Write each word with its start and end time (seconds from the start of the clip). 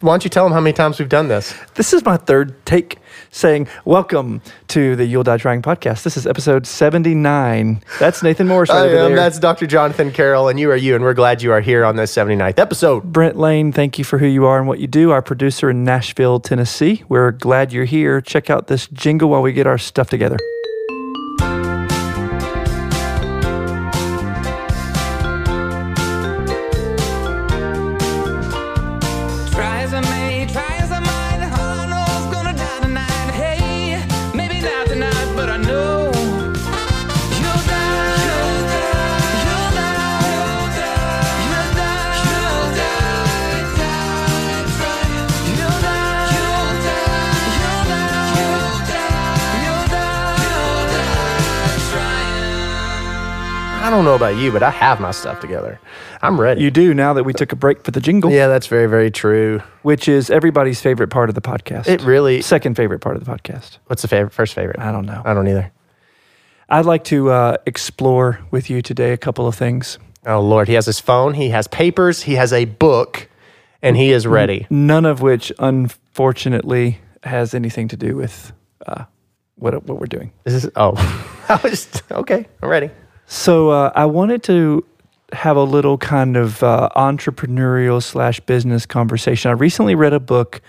Why 0.00 0.12
don't 0.12 0.22
you 0.22 0.30
tell 0.30 0.44
them 0.44 0.52
how 0.52 0.60
many 0.60 0.72
times 0.74 1.00
we've 1.00 1.08
done 1.08 1.26
this? 1.26 1.52
This 1.74 1.92
is 1.92 2.04
my 2.04 2.16
third 2.16 2.64
take 2.64 2.98
saying, 3.32 3.66
Welcome 3.84 4.42
to 4.68 4.94
the 4.94 5.04
You'll 5.04 5.24
Die 5.24 5.36
Trying 5.38 5.60
podcast. 5.60 6.04
This 6.04 6.16
is 6.16 6.24
episode 6.24 6.68
79. 6.68 7.82
That's 7.98 8.22
Nathan 8.22 8.46
Morris 8.46 8.70
right 8.70 8.76
I 8.76 8.80
over 8.86 8.96
am. 8.96 9.04
there. 9.06 9.16
That's 9.16 9.40
Dr. 9.40 9.66
Jonathan 9.66 10.12
Carroll, 10.12 10.46
and 10.46 10.60
you 10.60 10.70
are 10.70 10.76
you, 10.76 10.94
and 10.94 11.02
we're 11.02 11.14
glad 11.14 11.42
you 11.42 11.50
are 11.50 11.60
here 11.60 11.84
on 11.84 11.96
this 11.96 12.14
79th 12.14 12.60
episode. 12.60 13.12
Brent 13.12 13.36
Lane, 13.36 13.72
thank 13.72 13.98
you 13.98 14.04
for 14.04 14.18
who 14.18 14.26
you 14.26 14.46
are 14.46 14.60
and 14.60 14.68
what 14.68 14.78
you 14.78 14.86
do. 14.86 15.10
Our 15.10 15.20
producer 15.20 15.68
in 15.68 15.82
Nashville, 15.82 16.38
Tennessee. 16.38 17.02
We're 17.08 17.32
glad 17.32 17.72
you're 17.72 17.84
here. 17.84 18.20
Check 18.20 18.50
out 18.50 18.68
this 18.68 18.86
jingle 18.86 19.28
while 19.30 19.42
we 19.42 19.52
get 19.52 19.66
our 19.66 19.78
stuff 19.78 20.08
together. 20.10 20.36
You, 54.38 54.52
but 54.52 54.62
I 54.62 54.70
have 54.70 55.00
my 55.00 55.10
stuff 55.10 55.40
together. 55.40 55.80
I'm 56.22 56.40
ready. 56.40 56.62
You 56.62 56.70
do 56.70 56.94
now 56.94 57.12
that 57.14 57.24
we 57.24 57.32
took 57.32 57.52
a 57.52 57.56
break 57.56 57.84
for 57.84 57.90
the 57.90 58.00
jingle, 58.00 58.30
yeah, 58.30 58.46
that's 58.46 58.66
very, 58.66 58.86
very 58.86 59.10
true. 59.10 59.62
which 59.82 60.08
is 60.08 60.30
everybody's 60.30 60.80
favorite 60.80 61.08
part 61.08 61.28
of 61.28 61.34
the 61.34 61.40
podcast. 61.40 61.86
It 61.88 62.02
really. 62.02 62.42
Second 62.42 62.76
favorite 62.76 63.00
part 63.00 63.16
of 63.16 63.24
the 63.24 63.30
podcast. 63.30 63.78
What's 63.86 64.02
the 64.02 64.08
favorite? 64.08 64.32
First 64.32 64.54
favorite? 64.54 64.78
I 64.78 64.92
don't 64.92 65.06
know. 65.06 65.22
I 65.24 65.34
don't 65.34 65.48
either. 65.48 65.70
I'd 66.68 66.84
like 66.86 67.04
to 67.04 67.30
uh, 67.30 67.56
explore 67.66 68.40
with 68.50 68.68
you 68.68 68.82
today 68.82 69.12
a 69.12 69.16
couple 69.16 69.46
of 69.46 69.54
things. 69.54 69.98
Oh 70.26 70.40
Lord, 70.40 70.68
he 70.68 70.74
has 70.74 70.86
his 70.86 71.00
phone. 71.00 71.34
He 71.34 71.48
has 71.50 71.66
papers. 71.68 72.22
He 72.22 72.34
has 72.34 72.52
a 72.52 72.66
book, 72.66 73.28
and 73.82 73.96
he 73.96 74.10
is 74.12 74.26
ready. 74.26 74.66
None 74.68 75.06
of 75.06 75.22
which, 75.22 75.50
unfortunately, 75.58 77.00
has 77.22 77.54
anything 77.54 77.88
to 77.88 77.96
do 77.96 78.16
with 78.16 78.52
uh, 78.86 79.04
what 79.54 79.72
what 79.84 79.98
we're 79.98 80.06
doing. 80.06 80.32
This 80.44 80.52
is. 80.64 80.70
Oh, 80.76 80.92
I 81.48 81.58
was 81.62 81.88
okay. 82.10 82.46
I'm 82.62 82.68
ready. 82.68 82.90
So 83.30 83.68
uh, 83.68 83.92
I 83.94 84.06
wanted 84.06 84.42
to 84.44 84.86
have 85.34 85.58
a 85.58 85.62
little 85.62 85.98
kind 85.98 86.34
of 86.34 86.62
uh, 86.62 86.88
entrepreneurial 86.96 88.02
slash 88.02 88.40
business 88.40 88.86
conversation. 88.86 89.50
I 89.50 89.52
recently 89.52 89.94
read 89.94 90.14
a 90.14 90.20
book 90.20 90.62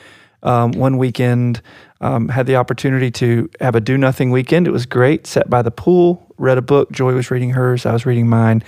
um, 0.44 0.74
one 0.74 0.98
weekend. 0.98 1.62
Um, 2.02 2.28
had 2.28 2.48
the 2.48 2.58
opportunity 2.58 3.12
to 3.12 3.50
have 3.62 3.76
a 3.76 3.80
do 3.80 3.98
nothing 3.98 4.32
weekend. 4.32 4.68
It 4.68 4.72
was 4.72 4.86
great. 4.86 5.26
Sat 5.26 5.50
by 5.50 5.62
the 5.62 5.72
pool, 5.72 6.34
read 6.38 6.58
a 6.58 6.62
book. 6.62 6.92
Joy 6.92 7.14
was 7.14 7.32
reading 7.32 7.52
hers. 7.52 7.86
I 7.86 7.94
was 7.94 8.06
reading 8.06 8.28
mine. 8.28 8.62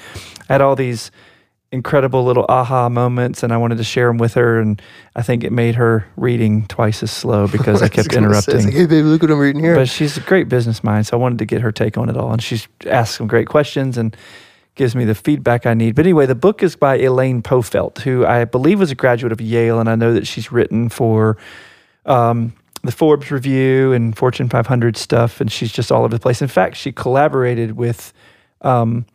I 0.49 0.53
had 0.53 0.61
all 0.61 0.77
these 0.77 1.11
incredible 1.71 2.23
little 2.23 2.45
aha 2.49 2.89
moments, 2.89 3.43
and 3.43 3.53
I 3.53 3.57
wanted 3.57 3.77
to 3.77 3.83
share 3.83 4.07
them 4.07 4.17
with 4.17 4.33
her. 4.33 4.59
And 4.59 4.81
I 5.15 5.21
think 5.21 5.43
it 5.43 5.51
made 5.51 5.75
her 5.75 6.05
reading 6.17 6.67
twice 6.67 7.01
as 7.01 7.11
slow 7.11 7.47
because 7.51 7.81
I 7.81 7.87
kept 7.87 8.13
interrupting. 8.13 8.71
hey, 8.71 8.85
baby, 8.85 9.03
look 9.03 9.21
what 9.21 9.31
I'm 9.31 9.39
reading 9.39 9.63
here. 9.63 9.75
But 9.75 9.89
she's 9.89 10.17
a 10.17 10.21
great 10.21 10.49
business 10.49 10.83
mind, 10.83 11.07
so 11.07 11.17
I 11.17 11.19
wanted 11.19 11.39
to 11.39 11.45
get 11.45 11.61
her 11.61 11.71
take 11.71 11.97
on 11.97 12.09
it 12.09 12.17
all. 12.17 12.31
And 12.31 12.41
she's 12.41 12.67
asked 12.85 13.15
some 13.15 13.27
great 13.27 13.47
questions 13.47 13.97
and 13.97 14.15
gives 14.75 14.95
me 14.95 15.05
the 15.05 15.15
feedback 15.15 15.65
I 15.65 15.73
need. 15.73 15.95
But 15.95 16.05
anyway, 16.05 16.25
the 16.25 16.35
book 16.35 16.63
is 16.63 16.75
by 16.75 16.97
Elaine 16.97 17.41
Pofeldt, 17.41 17.99
who 17.99 18.25
I 18.25 18.45
believe 18.45 18.79
was 18.79 18.91
a 18.91 18.95
graduate 18.95 19.31
of 19.31 19.41
Yale, 19.41 19.79
and 19.79 19.89
I 19.89 19.95
know 19.95 20.13
that 20.13 20.27
she's 20.27 20.51
written 20.51 20.89
for 20.89 21.37
um, 22.05 22.53
the 22.83 22.91
Forbes 22.91 23.31
Review 23.31 23.93
and 23.93 24.17
Fortune 24.17 24.49
500 24.49 24.97
stuff, 24.97 25.41
and 25.41 25.51
she's 25.51 25.71
just 25.71 25.91
all 25.91 26.03
over 26.03 26.15
the 26.15 26.19
place. 26.19 26.41
In 26.41 26.47
fact, 26.47 26.77
she 26.77 26.91
collaborated 26.91 27.73
with 27.73 28.13
um, 28.61 29.05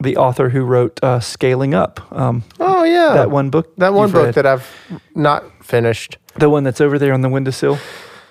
the 0.00 0.16
author 0.16 0.48
who 0.48 0.62
wrote 0.62 1.02
uh, 1.02 1.20
Scaling 1.20 1.74
Up, 1.74 2.00
um, 2.12 2.44
oh 2.60 2.84
yeah, 2.84 3.14
that 3.14 3.30
one 3.30 3.50
book. 3.50 3.74
That 3.76 3.94
one 3.94 4.10
book 4.10 4.26
read. 4.26 4.34
that 4.34 4.46
I've 4.46 4.68
not 5.14 5.44
finished. 5.64 6.18
The 6.36 6.48
one 6.48 6.64
that's 6.64 6.80
over 6.80 6.98
there 6.98 7.12
on 7.12 7.20
the 7.20 7.28
windowsill, 7.28 7.78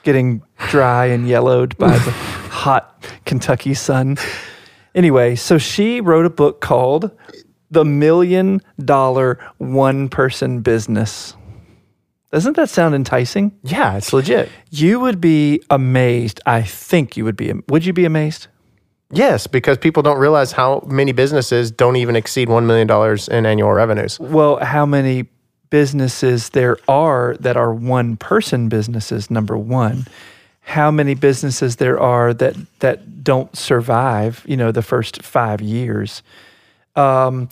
getting 0.03 0.41
dry 0.69 1.07
and 1.07 1.28
yellowed 1.28 1.78
by 1.78 1.97
the 1.97 2.11
hot 2.50 3.03
Kentucky 3.25 3.73
sun. 3.73 4.17
Anyway, 4.95 5.35
so 5.35 5.57
she 5.57 6.01
wrote 6.01 6.25
a 6.25 6.29
book 6.29 6.61
called 6.61 7.11
The 7.69 7.85
Million 7.85 8.61
Dollar 8.84 9.39
One 9.57 10.09
Person 10.09 10.61
Business. 10.61 11.35
Doesn't 12.31 12.55
that 12.55 12.69
sound 12.69 12.94
enticing? 12.94 13.57
Yeah, 13.63 13.95
it's 13.95 14.11
legit. 14.11 14.49
You 14.69 14.99
would 14.99 15.22
be 15.22 15.61
amazed. 15.69 16.41
I 16.45 16.61
think 16.61 17.16
you 17.16 17.23
would 17.23 17.38
be. 17.38 17.53
Would 17.69 17.85
you 17.85 17.94
be 17.94 18.05
amazed? 18.05 18.47
Yes, 19.12 19.47
because 19.47 19.78
people 19.78 20.03
don't 20.03 20.19
realize 20.19 20.51
how 20.51 20.84
many 20.85 21.13
businesses 21.13 21.72
don't 21.72 21.95
even 21.95 22.16
exceed 22.16 22.50
$1 22.50 22.66
million 22.66 22.90
in 23.31 23.45
annual 23.45 23.72
revenues. 23.72 24.19
Well, 24.19 24.57
how 24.57 24.85
many 24.85 25.28
businesses 25.69 26.50
there 26.50 26.78
are 26.88 27.35
that 27.40 27.57
are 27.57 27.73
one 27.73 28.17
person 28.17 28.69
businesses, 28.69 29.29
number 29.29 29.57
one. 29.57 30.06
How 30.62 30.91
many 30.91 31.13
businesses 31.13 31.78
there 31.78 32.00
are 32.00 32.34
that 32.34 32.56
that 32.79 33.23
don't 33.23 33.56
survive, 33.57 34.44
you 34.46 34.57
know, 34.57 34.72
the 34.72 34.81
first 34.81 35.22
five 35.22 35.62
years. 35.62 36.23
Um, 36.96 37.50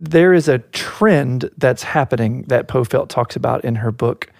there 0.00 0.32
is 0.32 0.48
a 0.48 0.58
trend 0.58 1.50
that's 1.56 1.82
happening 1.82 2.44
that 2.44 2.68
Pofeldt 2.68 3.08
talks 3.08 3.36
about 3.36 3.64
in 3.64 3.76
her 3.76 3.90
book. 3.90 4.30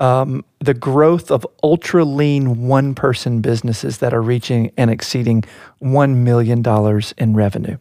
Um, 0.00 0.44
the 0.60 0.74
growth 0.74 1.30
of 1.30 1.46
ultra 1.62 2.04
lean 2.04 2.66
one 2.68 2.94
person 2.94 3.40
businesses 3.40 3.98
that 3.98 4.14
are 4.14 4.22
reaching 4.22 4.70
and 4.76 4.90
exceeding 4.90 5.42
$1 5.82 6.14
million 6.16 6.62
in 7.18 7.34
revenue. 7.34 7.76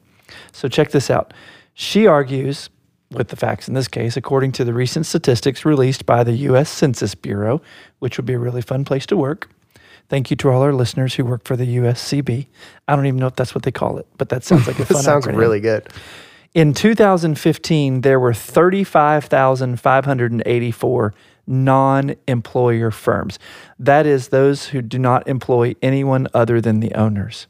So, 0.52 0.68
check 0.68 0.92
this 0.92 1.10
out. 1.12 1.34
She 1.76 2.08
argues, 2.08 2.70
with 3.12 3.28
the 3.30 3.36
facts 3.36 3.68
in 3.68 3.74
this 3.76 3.88
case, 3.88 4.18
according 4.18 4.52
to 4.54 4.66
the 4.66 4.74
recent 4.74 5.06
statistics 5.06 5.64
released 5.64 6.06
by 6.06 6.24
the 6.24 6.34
U.S. 6.34 6.70
Census 6.70 7.16
Bureau, 7.16 7.62
which 8.00 8.18
would 8.18 8.26
be 8.26 8.34
a 8.34 8.40
really 8.40 8.62
fun 8.62 8.84
place 8.84 9.06
to 9.08 9.16
work. 9.16 9.50
Thank 10.10 10.30
you 10.32 10.38
to 10.38 10.50
all 10.50 10.62
our 10.62 10.74
listeners 10.74 11.16
who 11.16 11.26
work 11.26 11.44
for 11.44 11.56
the 11.56 11.78
USCB. 11.78 12.48
I 12.88 12.96
don't 12.96 13.06
even 13.06 13.20
know 13.20 13.28
if 13.28 13.36
that's 13.36 13.54
what 13.54 13.64
they 13.64 13.72
call 13.72 13.98
it, 13.98 14.08
but 14.18 14.30
that 14.30 14.44
sounds 14.44 14.66
like 14.66 14.78
a 14.80 14.80
That 14.86 14.94
fun 14.94 15.04
sounds 15.04 15.28
acronym. 15.28 15.38
really 15.38 15.60
good. 15.60 15.88
In 16.54 16.74
2015, 16.74 18.02
there 18.02 18.20
were 18.20 18.34
35,584 18.34 21.14
non 21.48 22.16
employer 22.28 22.92
firms. 22.92 23.40
That 23.80 24.06
is 24.06 24.28
those 24.28 24.68
who 24.68 24.82
do 24.82 25.00
not 25.00 25.28
employ 25.28 25.76
anyone 25.82 26.28
other 26.34 26.62
than 26.62 26.80
the 26.80 26.94
owners 26.94 27.48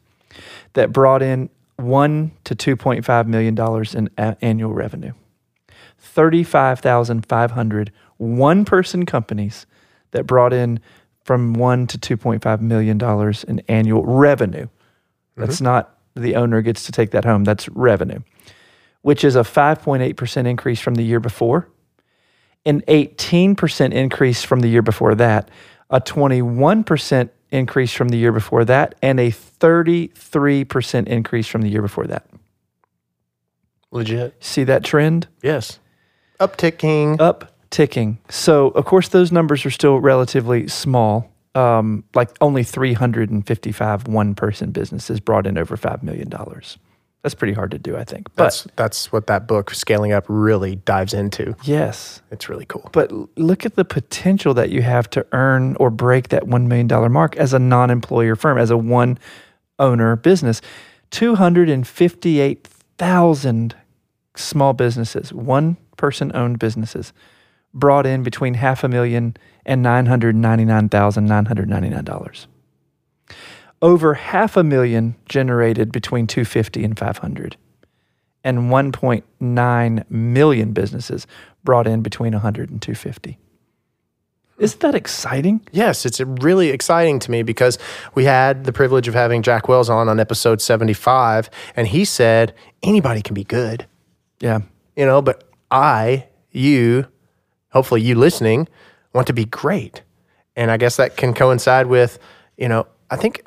that 0.74 0.94
brought 0.94 1.22
in 1.22 1.50
1 1.78 2.32
to 2.44 2.56
2.5 2.56 3.28
million 3.28 3.56
dollars 3.56 3.96
in 3.96 4.10
a- 4.18 4.38
annual 4.42 4.74
revenue. 4.74 5.14
35,500 6.00 7.92
one 8.18 8.66
person 8.66 9.06
companies 9.06 9.66
that 10.12 10.26
brought 10.26 10.54
in 10.54 10.80
from 11.24 11.54
1 11.54 11.88
to 11.88 11.98
2.5 11.98 12.62
million 12.62 12.98
dollars 12.98 13.44
in 13.44 13.62
annual 13.68 14.04
revenue. 14.04 14.66
Mm-hmm. 14.66 15.42
That's 15.42 15.62
not 15.62 15.98
the 16.16 16.36
owner 16.36 16.62
gets 16.62 16.86
to 16.86 16.92
take 16.92 17.12
that 17.12 17.26
home, 17.26 17.44
that's 17.44 17.70
revenue 17.70 18.22
which 19.08 19.24
is 19.24 19.38
a 19.38 19.42
5.8% 19.42 20.48
increase 20.48 20.82
from 20.82 20.96
the 20.96 21.02
year 21.02 21.22
before, 21.22 21.70
an 22.68 22.82
18% 22.82 23.94
increase 23.94 24.44
from 24.44 24.60
the 24.60 24.68
year 24.68 24.82
before 24.82 25.16
that, 25.16 25.50
a 25.90 26.02
21% 26.02 27.30
increase 27.50 27.94
from 27.94 28.10
the 28.10 28.18
year 28.18 28.34
before 28.34 28.66
that, 28.66 28.96
and 29.02 29.20
a 29.20 29.32
33% 29.32 31.08
increase 31.08 31.48
from 31.48 31.62
the 31.62 31.70
year 31.70 31.82
before 31.82 32.06
that. 32.08 32.28
Legit. 33.92 34.36
See 34.44 34.66
that 34.66 34.84
trend? 34.84 35.28
Yes. 35.42 35.80
Upticking. 36.40 37.20
Up 37.22 37.54
ticking. 37.70 38.18
So, 38.30 38.70
of 38.70 38.86
course, 38.86 39.10
those 39.10 39.32
numbers 39.32 39.66
are 39.66 39.72
still 39.72 40.00
relatively 40.00 40.68
small. 40.68 41.32
Um, 41.56 42.04
like 42.14 42.30
only 42.40 42.64
355 42.64 44.08
one 44.08 44.36
person 44.36 44.72
businesses 44.72 45.20
brought 45.20 45.48
in 45.48 45.58
over 45.58 45.76
$5 45.76 46.04
million. 46.04 46.32
That's 47.24 47.34
pretty 47.36 47.54
hard 47.54 47.72
to 47.72 47.80
do, 47.80 47.98
I 47.98 48.04
think. 48.06 48.28
But 48.36 48.44
That's 48.46 48.68
that's 48.76 49.12
what 49.12 49.28
that 49.28 49.48
book 49.48 49.74
scaling 49.74 50.14
up 50.14 50.24
really 50.28 50.76
dives 50.76 51.14
into. 51.14 51.56
yes, 51.64 52.22
It's 52.32 52.48
really 52.48 52.66
cool. 52.66 52.90
But 52.94 53.12
l- 53.12 53.28
look 53.36 53.66
at 53.66 53.76
the 53.76 53.84
potential 53.84 54.54
that 54.54 54.70
you 54.70 54.82
have 54.84 55.10
to 55.10 55.26
earn 55.34 55.76
or 55.80 55.90
break 55.90 56.30
that 56.30 56.44
$1 56.44 56.68
million 56.68 57.12
mark 57.12 57.36
as 57.36 57.54
a 57.54 57.60
non 57.60 57.90
employer 57.90 58.36
firm, 58.36 58.58
as 58.58 58.70
a 58.70 58.78
one 58.78 59.18
owner 59.80 60.16
business. 60.16 60.62
258,000 61.12 63.76
small 64.36 64.74
businesses, 64.74 65.34
one 65.34 65.78
person 65.98 66.32
owned 66.36 66.60
businesses, 66.60 67.12
brought 67.74 68.06
in 68.06 68.24
between 68.24 68.54
half 68.54 68.84
a 68.84 68.88
million 68.88 69.36
and 69.66 69.84
$999,999. 69.86 72.46
Over 73.82 74.16
half 74.16 74.58
a 74.58 74.64
million 74.64 75.16
generated 75.30 75.92
between 75.92 76.26
250 76.28 76.84
and 76.84 76.98
500 76.98 77.58
and 78.44 78.70
1.9 78.72 80.10
million 80.12 80.72
businesses 80.74 81.28
brought 81.64 81.86
in 81.88 82.02
between 82.02 82.34
100 82.34 82.70
and 82.70 82.82
250. 82.82 83.38
Isn't 84.58 84.80
that 84.80 84.96
exciting? 84.96 85.62
Yes, 85.72 86.06
it's 86.06 86.20
really 86.20 86.70
exciting 86.70 87.20
to 87.20 87.30
me 87.30 87.44
because 87.44 87.78
we 88.16 88.24
had 88.24 88.64
the 88.64 88.74
privilege 88.74 89.08
of 89.08 89.14
having 89.14 89.44
Jack 89.44 89.68
Wells 89.68 89.90
on 89.90 90.10
on 90.10 90.20
episode 90.20 90.62
75, 90.62 91.50
and 91.76 91.88
he 91.88 92.04
said 92.06 92.56
anybody 92.82 93.22
can 93.22 93.36
be 93.36 93.44
good, 93.44 93.86
Yeah. 94.40 94.60
you 94.96 95.06
know, 95.06 95.22
but 95.22 95.44
I, 95.70 96.26
you, 96.52 97.06
hopefully 97.72 98.02
you 98.02 98.16
listening, 98.16 98.68
want 99.14 99.28
to 99.28 99.34
be 99.34 99.46
great. 99.46 100.02
And 100.56 100.72
I 100.72 100.78
guess 100.78 100.96
that 100.96 101.18
can 101.18 101.36
coincide 101.36 101.86
with, 101.86 102.18
you 102.58 102.68
know, 102.68 102.88
I 103.12 103.16
think 103.16 103.44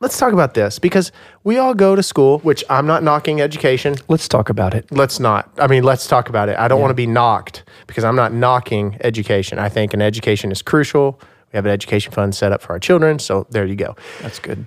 let's 0.00 0.18
talk 0.18 0.32
about 0.32 0.54
this 0.54 0.78
because 0.78 1.12
we 1.44 1.58
all 1.58 1.74
go 1.74 1.94
to 1.94 2.02
school, 2.02 2.38
which 2.40 2.64
I'm 2.68 2.86
not 2.86 3.02
knocking 3.02 3.40
education. 3.40 3.96
Let's 4.08 4.26
talk 4.26 4.48
about 4.48 4.74
it. 4.74 4.90
Let's 4.90 5.20
not. 5.20 5.50
I 5.58 5.66
mean, 5.66 5.84
let's 5.84 6.06
talk 6.06 6.28
about 6.28 6.48
it. 6.48 6.58
I 6.58 6.68
don't 6.68 6.80
want 6.80 6.90
to 6.90 6.94
be 6.94 7.06
knocked 7.06 7.64
because 7.86 8.04
I'm 8.04 8.16
not 8.16 8.32
knocking 8.32 8.96
education. 9.02 9.58
I 9.58 9.68
think 9.68 9.94
an 9.94 10.02
education 10.02 10.50
is 10.50 10.62
crucial. 10.62 11.20
We 11.52 11.56
have 11.56 11.66
an 11.66 11.72
education 11.72 12.12
fund 12.12 12.34
set 12.34 12.52
up 12.52 12.62
for 12.62 12.72
our 12.72 12.78
children, 12.78 13.18
so 13.18 13.46
there 13.50 13.66
you 13.66 13.76
go. 13.76 13.96
That's 14.22 14.38
good. 14.38 14.64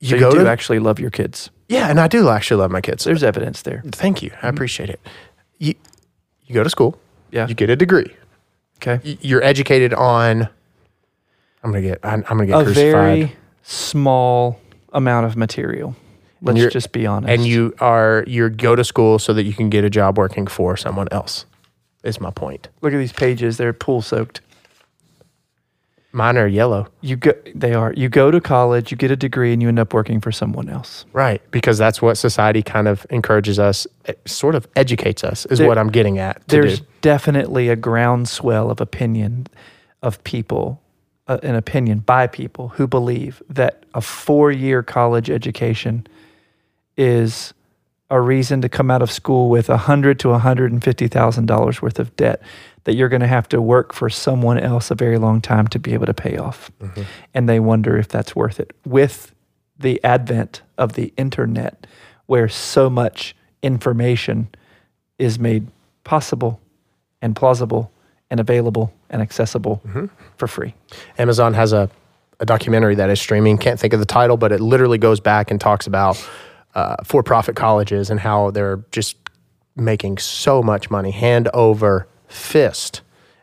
You 0.00 0.10
So 0.10 0.14
you 0.16 0.20
go 0.20 0.30
do 0.32 0.44
to 0.44 0.50
actually 0.50 0.80
love 0.80 0.98
your 0.98 1.10
kids. 1.10 1.50
yeah, 1.68 1.88
and 1.88 1.98
I 1.98 2.08
do 2.08 2.28
actually 2.28 2.60
love 2.60 2.70
my 2.70 2.80
kids. 2.80 3.04
There's 3.04 3.22
evidence 3.22 3.62
there. 3.62 3.82
Thank 3.86 4.22
you. 4.22 4.30
I 4.30 4.34
mm-hmm. 4.34 4.46
appreciate 4.48 4.90
it. 4.90 5.00
You 5.58 5.74
you 6.46 6.54
go 6.54 6.62
to 6.62 6.70
school. 6.70 6.98
Yeah. 7.30 7.46
You 7.48 7.54
get 7.54 7.70
a 7.70 7.76
degree. 7.76 8.14
Okay. 8.76 9.16
You're 9.22 9.42
educated 9.42 9.94
on. 9.94 10.48
I'm 11.62 11.70
gonna 11.70 11.80
get. 11.80 12.00
I'm, 12.02 12.24
I'm 12.28 12.36
gonna 12.36 12.46
get 12.46 12.60
A 12.60 12.64
crucified. 12.64 12.92
very 12.92 13.36
small 13.64 14.60
amount 14.92 15.26
of 15.26 15.36
material. 15.36 15.96
Let's 16.42 16.72
just 16.72 16.92
be 16.92 17.06
honest. 17.06 17.30
and 17.30 17.46
you 17.46 17.74
are 17.80 18.22
you 18.26 18.50
go 18.50 18.76
to 18.76 18.84
school 18.84 19.18
so 19.18 19.32
that 19.32 19.44
you 19.44 19.54
can 19.54 19.70
get 19.70 19.82
a 19.82 19.90
job 19.90 20.18
working 20.18 20.46
for 20.46 20.76
someone 20.76 21.08
else. 21.10 21.46
Is 22.02 22.20
my 22.20 22.30
point. 22.30 22.68
look 22.82 22.92
at 22.92 22.98
these 22.98 23.14
pages; 23.14 23.56
they're 23.56 23.72
pool 23.72 24.02
soaked. 24.02 24.42
Mine 26.12 26.36
are 26.36 26.46
yellow. 26.46 26.86
You 27.00 27.16
go, 27.16 27.32
they 27.56 27.72
are. 27.74 27.92
You 27.94 28.08
go 28.08 28.30
to 28.30 28.40
college, 28.40 28.92
you 28.92 28.96
get 28.96 29.10
a 29.10 29.16
degree, 29.16 29.52
and 29.52 29.60
you 29.60 29.68
end 29.68 29.80
up 29.80 29.92
working 29.92 30.20
for 30.20 30.30
someone 30.30 30.68
else. 30.68 31.06
Right, 31.12 31.42
because 31.50 31.76
that's 31.76 32.00
what 32.00 32.16
society 32.16 32.62
kind 32.62 32.86
of 32.86 33.04
encourages 33.10 33.58
us, 33.58 33.84
it 34.04 34.20
sort 34.24 34.54
of 34.54 34.68
educates 34.76 35.24
us, 35.24 35.44
is 35.46 35.58
There- 35.58 35.66
what 35.66 35.76
I'm 35.76 35.88
getting 35.90 36.18
at. 36.20 36.40
There's 36.46 36.80
do. 36.80 36.86
definitely 37.00 37.68
a 37.68 37.74
groundswell 37.74 38.70
of 38.70 38.80
opinion 38.80 39.48
of 40.02 40.22
people, 40.22 40.80
uh, 41.26 41.38
an 41.42 41.54
opinion 41.54 42.00
by 42.00 42.26
people 42.26 42.68
who 42.68 42.86
believe 42.86 43.42
that 43.48 43.84
a 43.94 44.00
four-year 44.00 44.82
college 44.82 45.30
education 45.30 46.06
is 46.96 47.54
a 48.10 48.20
reason 48.20 48.60
to 48.60 48.68
come 48.68 48.90
out 48.90 49.02
of 49.02 49.10
school 49.10 49.48
with 49.48 49.68
a 49.70 49.76
hundred 49.76 50.18
to 50.20 50.30
a 50.30 50.38
hundred 50.38 50.70
and 50.70 50.84
fifty 50.84 51.08
thousand 51.08 51.46
dollars 51.46 51.80
worth 51.80 51.98
of 51.98 52.14
debt 52.16 52.42
that 52.84 52.94
you're 52.94 53.08
going 53.08 53.22
to 53.22 53.26
have 53.26 53.48
to 53.48 53.62
work 53.62 53.94
for 53.94 54.10
someone 54.10 54.58
else 54.58 54.90
a 54.90 54.94
very 54.94 55.16
long 55.16 55.40
time 55.40 55.66
to 55.68 55.78
be 55.78 55.94
able 55.94 56.06
to 56.06 56.14
pay 56.14 56.36
off, 56.36 56.70
and 57.32 57.48
they 57.48 57.58
wonder 57.58 57.96
if 57.96 58.08
that's 58.08 58.36
worth 58.36 58.60
it. 58.60 58.76
With 58.84 59.34
the 59.78 60.02
advent 60.04 60.60
of 60.76 60.92
the 60.92 61.12
internet, 61.16 61.86
where 62.26 62.48
so 62.48 62.90
much 62.90 63.34
information 63.62 64.48
is 65.18 65.38
made 65.38 65.66
possible 66.04 66.60
and 67.22 67.34
plausible 67.34 67.90
and 68.34 68.40
available 68.40 68.92
and 69.10 69.22
accessible 69.22 69.80
for 70.38 70.48
free. 70.48 70.74
Amazon 71.18 71.54
has 71.54 71.72
a, 71.72 71.88
a 72.40 72.44
documentary 72.44 72.96
that 72.96 73.08
is 73.08 73.20
streaming. 73.20 73.56
Can't 73.58 73.78
think 73.78 73.92
of 73.92 74.00
the 74.00 74.06
title, 74.06 74.36
but 74.36 74.50
it 74.50 74.60
literally 74.60 74.98
goes 74.98 75.20
back 75.20 75.52
and 75.52 75.60
talks 75.60 75.86
about 75.86 76.16
uh, 76.74 76.96
for-profit 77.04 77.54
colleges 77.54 78.10
and 78.10 78.18
how 78.18 78.50
they're 78.50 78.82
just 78.90 79.16
making 79.76 80.18
so 80.18 80.64
much 80.64 80.90
money, 80.90 81.12
hand 81.12 81.48
over 81.54 82.08
fist, 82.26 83.02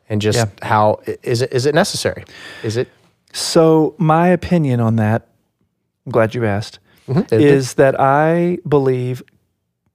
and 0.10 0.20
just 0.22 0.38
Yeah. 0.38 0.48
how 0.62 1.00
is 1.24 1.42
it 1.42 1.54
is 1.54 1.66
it 1.66 1.74
necessary? 1.74 2.26
Is 2.64 2.76
it? 2.76 2.90
So, 3.32 3.96
my 3.98 4.28
opinion 4.28 4.82
on 4.82 4.98
that, 4.98 5.26
I'm 6.06 6.12
glad 6.12 6.36
you 6.36 6.44
asked, 6.46 6.80
It- 7.08 7.32
is 7.32 7.76
that 7.76 7.98
I 7.98 8.58
believe 8.68 9.24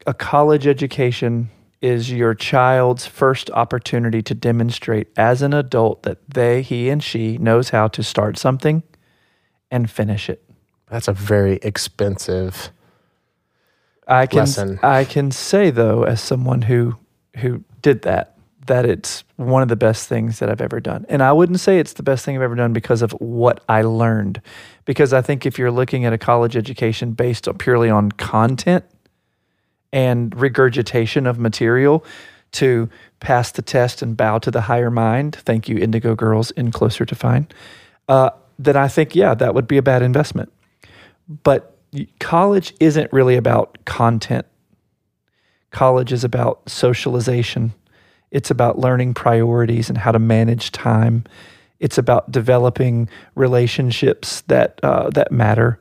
a 0.07 0.15
college 0.15 0.67
education 0.67 1.51
is 1.81 2.11
your 2.11 2.35
child's 2.35 3.07
first 3.07 3.51
opportunity 3.51 4.23
to 4.23 4.35
demonstrate 4.35 5.09
as 5.17 5.43
an 5.43 5.53
adult 5.53 6.03
that 6.05 6.19
they, 6.29 6.63
he, 6.63 6.89
and 6.89 7.03
she 7.03 7.39
knows 7.39 7.71
how 7.71 7.89
to 7.89 8.03
start 8.03 8.39
something 8.39 8.83
and 9.71 9.91
finish 9.91 10.31
it. 10.31 10.43
that's 10.89 11.09
a 11.09 11.13
very 11.13 11.59
expensive. 11.63 12.71
I 14.09 14.27
can 14.27 14.39
lesson. 14.39 14.79
I 14.83 15.05
can 15.05 15.31
say 15.31 15.71
though, 15.71 16.05
as 16.05 16.21
someone 16.21 16.63
who 16.63 16.97
who 17.39 17.65
did 17.83 18.03
that, 18.03 18.37
that 18.67 18.87
it's 18.87 19.25
one 19.37 19.63
of 19.63 19.69
the 19.69 19.77
best 19.77 20.09
things 20.09 20.39
that 20.39 20.49
I've 20.49 20.61
ever 20.61 20.81
done. 20.81 21.05
And 21.09 21.23
I 21.23 21.33
wouldn't 21.33 21.61
say 21.61 21.79
it's 21.79 21.93
the 21.95 22.03
best 22.03 22.25
thing 22.25 22.37
I've 22.37 22.43
ever 22.43 22.55
done 22.55 22.73
because 22.73 23.03
of 23.03 23.13
what 23.13 23.63
I 23.69 23.83
learned. 23.83 24.41
Because 24.85 25.13
I 25.13 25.23
think 25.23 25.45
if 25.45 25.59
you're 25.59 25.71
looking 25.71 26.05
at 26.05 26.13
a 26.13 26.19
college 26.19 26.57
education 26.57 27.13
based 27.13 27.49
purely 27.59 27.91
on 27.91 28.13
content 28.13 28.85
and 29.97 30.39
regurgitation 30.39 31.27
of 31.27 31.39
material 31.39 32.05
to 32.53 32.87
pass 33.19 33.51
the 33.53 33.63
test 33.63 34.03
and 34.03 34.15
bow 34.15 34.39
to 34.39 34.51
the 34.51 34.61
higher 34.61 34.91
mind, 34.91 35.37
thank 35.37 35.71
you, 35.71 35.79
Indigo 35.79 36.15
Girls 36.15 36.51
in 36.51 36.71
Closer 36.71 37.07
to 37.07 37.15
Fine, 37.15 37.49
uh, 38.07 38.29
then 38.59 38.77
I 38.77 38.89
think, 38.89 39.17
yeah, 39.17 39.33
that 39.33 39.55
would 39.55 39.67
be 39.67 39.79
a 39.79 39.83
bad 39.83 40.03
investment. 40.03 40.53
But 41.43 41.79
college 42.21 42.75
isn't 42.79 43.11
really 43.11 43.37
about 43.37 43.79
content. 43.87 44.45
College 45.71 46.13
is 46.13 46.25
about 46.25 46.69
socialization. 46.69 47.73
It's 48.31 48.51
about 48.51 48.79
learning 48.79 49.15
priorities 49.15 49.89
and 49.89 49.97
how 49.97 50.13
to 50.13 50.19
manage 50.19 50.73
time. 50.73 51.25
It's 51.81 51.97
about 51.97 52.31
developing 52.31 53.09
relationships 53.35 54.43
that 54.43 54.79
uh, 54.83 55.09
that 55.11 55.33
matter. 55.33 55.81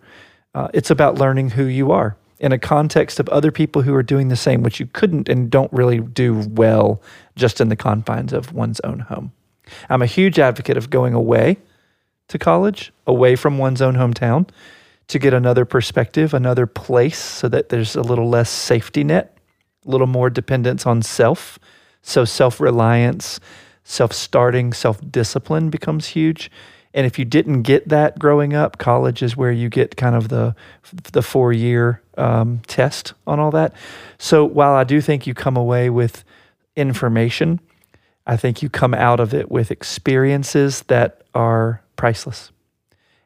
Uh, 0.53 0.69
it's 0.73 0.89
about 0.89 1.15
learning 1.15 1.49
who 1.49 1.65
you 1.65 1.91
are 1.91 2.15
in 2.39 2.51
a 2.51 2.59
context 2.59 3.19
of 3.19 3.29
other 3.29 3.51
people 3.51 3.81
who 3.81 3.93
are 3.95 4.03
doing 4.03 4.27
the 4.27 4.35
same, 4.35 4.61
which 4.61 4.79
you 4.79 4.87
couldn't 4.87 5.29
and 5.29 5.49
don't 5.49 5.71
really 5.71 5.99
do 5.99 6.45
well 6.49 7.01
just 7.35 7.61
in 7.61 7.69
the 7.69 7.75
confines 7.75 8.33
of 8.33 8.53
one's 8.53 8.79
own 8.81 8.99
home. 8.99 9.31
I'm 9.89 10.01
a 10.01 10.07
huge 10.07 10.37
advocate 10.37 10.77
of 10.77 10.89
going 10.89 11.13
away 11.13 11.57
to 12.27 12.37
college, 12.37 12.91
away 13.07 13.35
from 13.35 13.57
one's 13.57 13.81
own 13.81 13.95
hometown, 13.95 14.49
to 15.07 15.19
get 15.19 15.33
another 15.33 15.65
perspective, 15.65 16.33
another 16.33 16.65
place, 16.65 17.19
so 17.19 17.47
that 17.49 17.69
there's 17.69 17.95
a 17.95 18.01
little 18.01 18.27
less 18.27 18.49
safety 18.49 19.03
net, 19.03 19.37
a 19.85 19.89
little 19.89 20.07
more 20.07 20.29
dependence 20.29 20.85
on 20.85 21.01
self. 21.01 21.59
So 22.01 22.25
self 22.25 22.59
reliance, 22.59 23.39
self 23.83 24.13
starting, 24.13 24.73
self 24.73 24.99
discipline 25.11 25.69
becomes 25.69 26.07
huge. 26.07 26.51
And 26.93 27.05
if 27.05 27.19
you 27.19 27.25
didn't 27.25 27.63
get 27.63 27.89
that 27.89 28.17
growing 28.17 28.53
up, 28.53 28.77
college 28.77 29.21
is 29.21 29.35
where 29.35 29.51
you 29.51 29.69
get 29.69 29.97
kind 29.97 30.15
of 30.15 30.29
the 30.29 30.55
the 31.11 31.21
four 31.21 31.51
year 31.51 32.01
um, 32.17 32.61
test 32.67 33.13
on 33.27 33.39
all 33.39 33.51
that. 33.51 33.73
So 34.17 34.45
while 34.45 34.73
I 34.73 34.83
do 34.83 35.01
think 35.01 35.27
you 35.27 35.33
come 35.33 35.57
away 35.57 35.89
with 35.89 36.23
information, 36.75 37.59
I 38.27 38.37
think 38.37 38.61
you 38.61 38.69
come 38.69 38.93
out 38.93 39.19
of 39.19 39.33
it 39.33 39.51
with 39.51 39.71
experiences 39.71 40.81
that 40.83 41.23
are 41.33 41.81
priceless. 41.95 42.51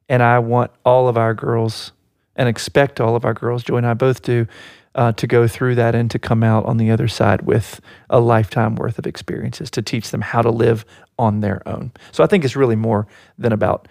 And 0.07 0.21
I 0.23 0.39
want 0.39 0.71
all 0.83 1.07
of 1.07 1.17
our 1.17 1.33
girls 1.33 1.91
and 2.35 2.49
expect 2.49 2.99
all 2.99 3.15
of 3.15 3.25
our 3.25 3.33
girls, 3.33 3.63
Joy 3.63 3.77
and 3.77 3.87
I 3.87 3.93
both 3.93 4.21
do, 4.21 4.47
uh, 4.95 5.11
to 5.13 5.27
go 5.27 5.47
through 5.47 5.75
that 5.75 5.93
and 5.93 6.09
to 6.11 6.19
come 6.19 6.43
out 6.43 6.65
on 6.65 6.77
the 6.77 6.89
other 6.91 7.07
side 7.07 7.43
with 7.43 7.79
a 8.09 8.19
lifetime 8.19 8.75
worth 8.75 8.97
of 8.97 9.05
experiences 9.05 9.69
to 9.71 9.81
teach 9.81 10.11
them 10.11 10.21
how 10.21 10.41
to 10.41 10.49
live 10.49 10.83
on 11.17 11.41
their 11.41 11.67
own. 11.67 11.91
So 12.11 12.23
I 12.23 12.27
think 12.27 12.43
it's 12.43 12.55
really 12.55 12.75
more 12.75 13.07
than 13.37 13.51
about 13.51 13.87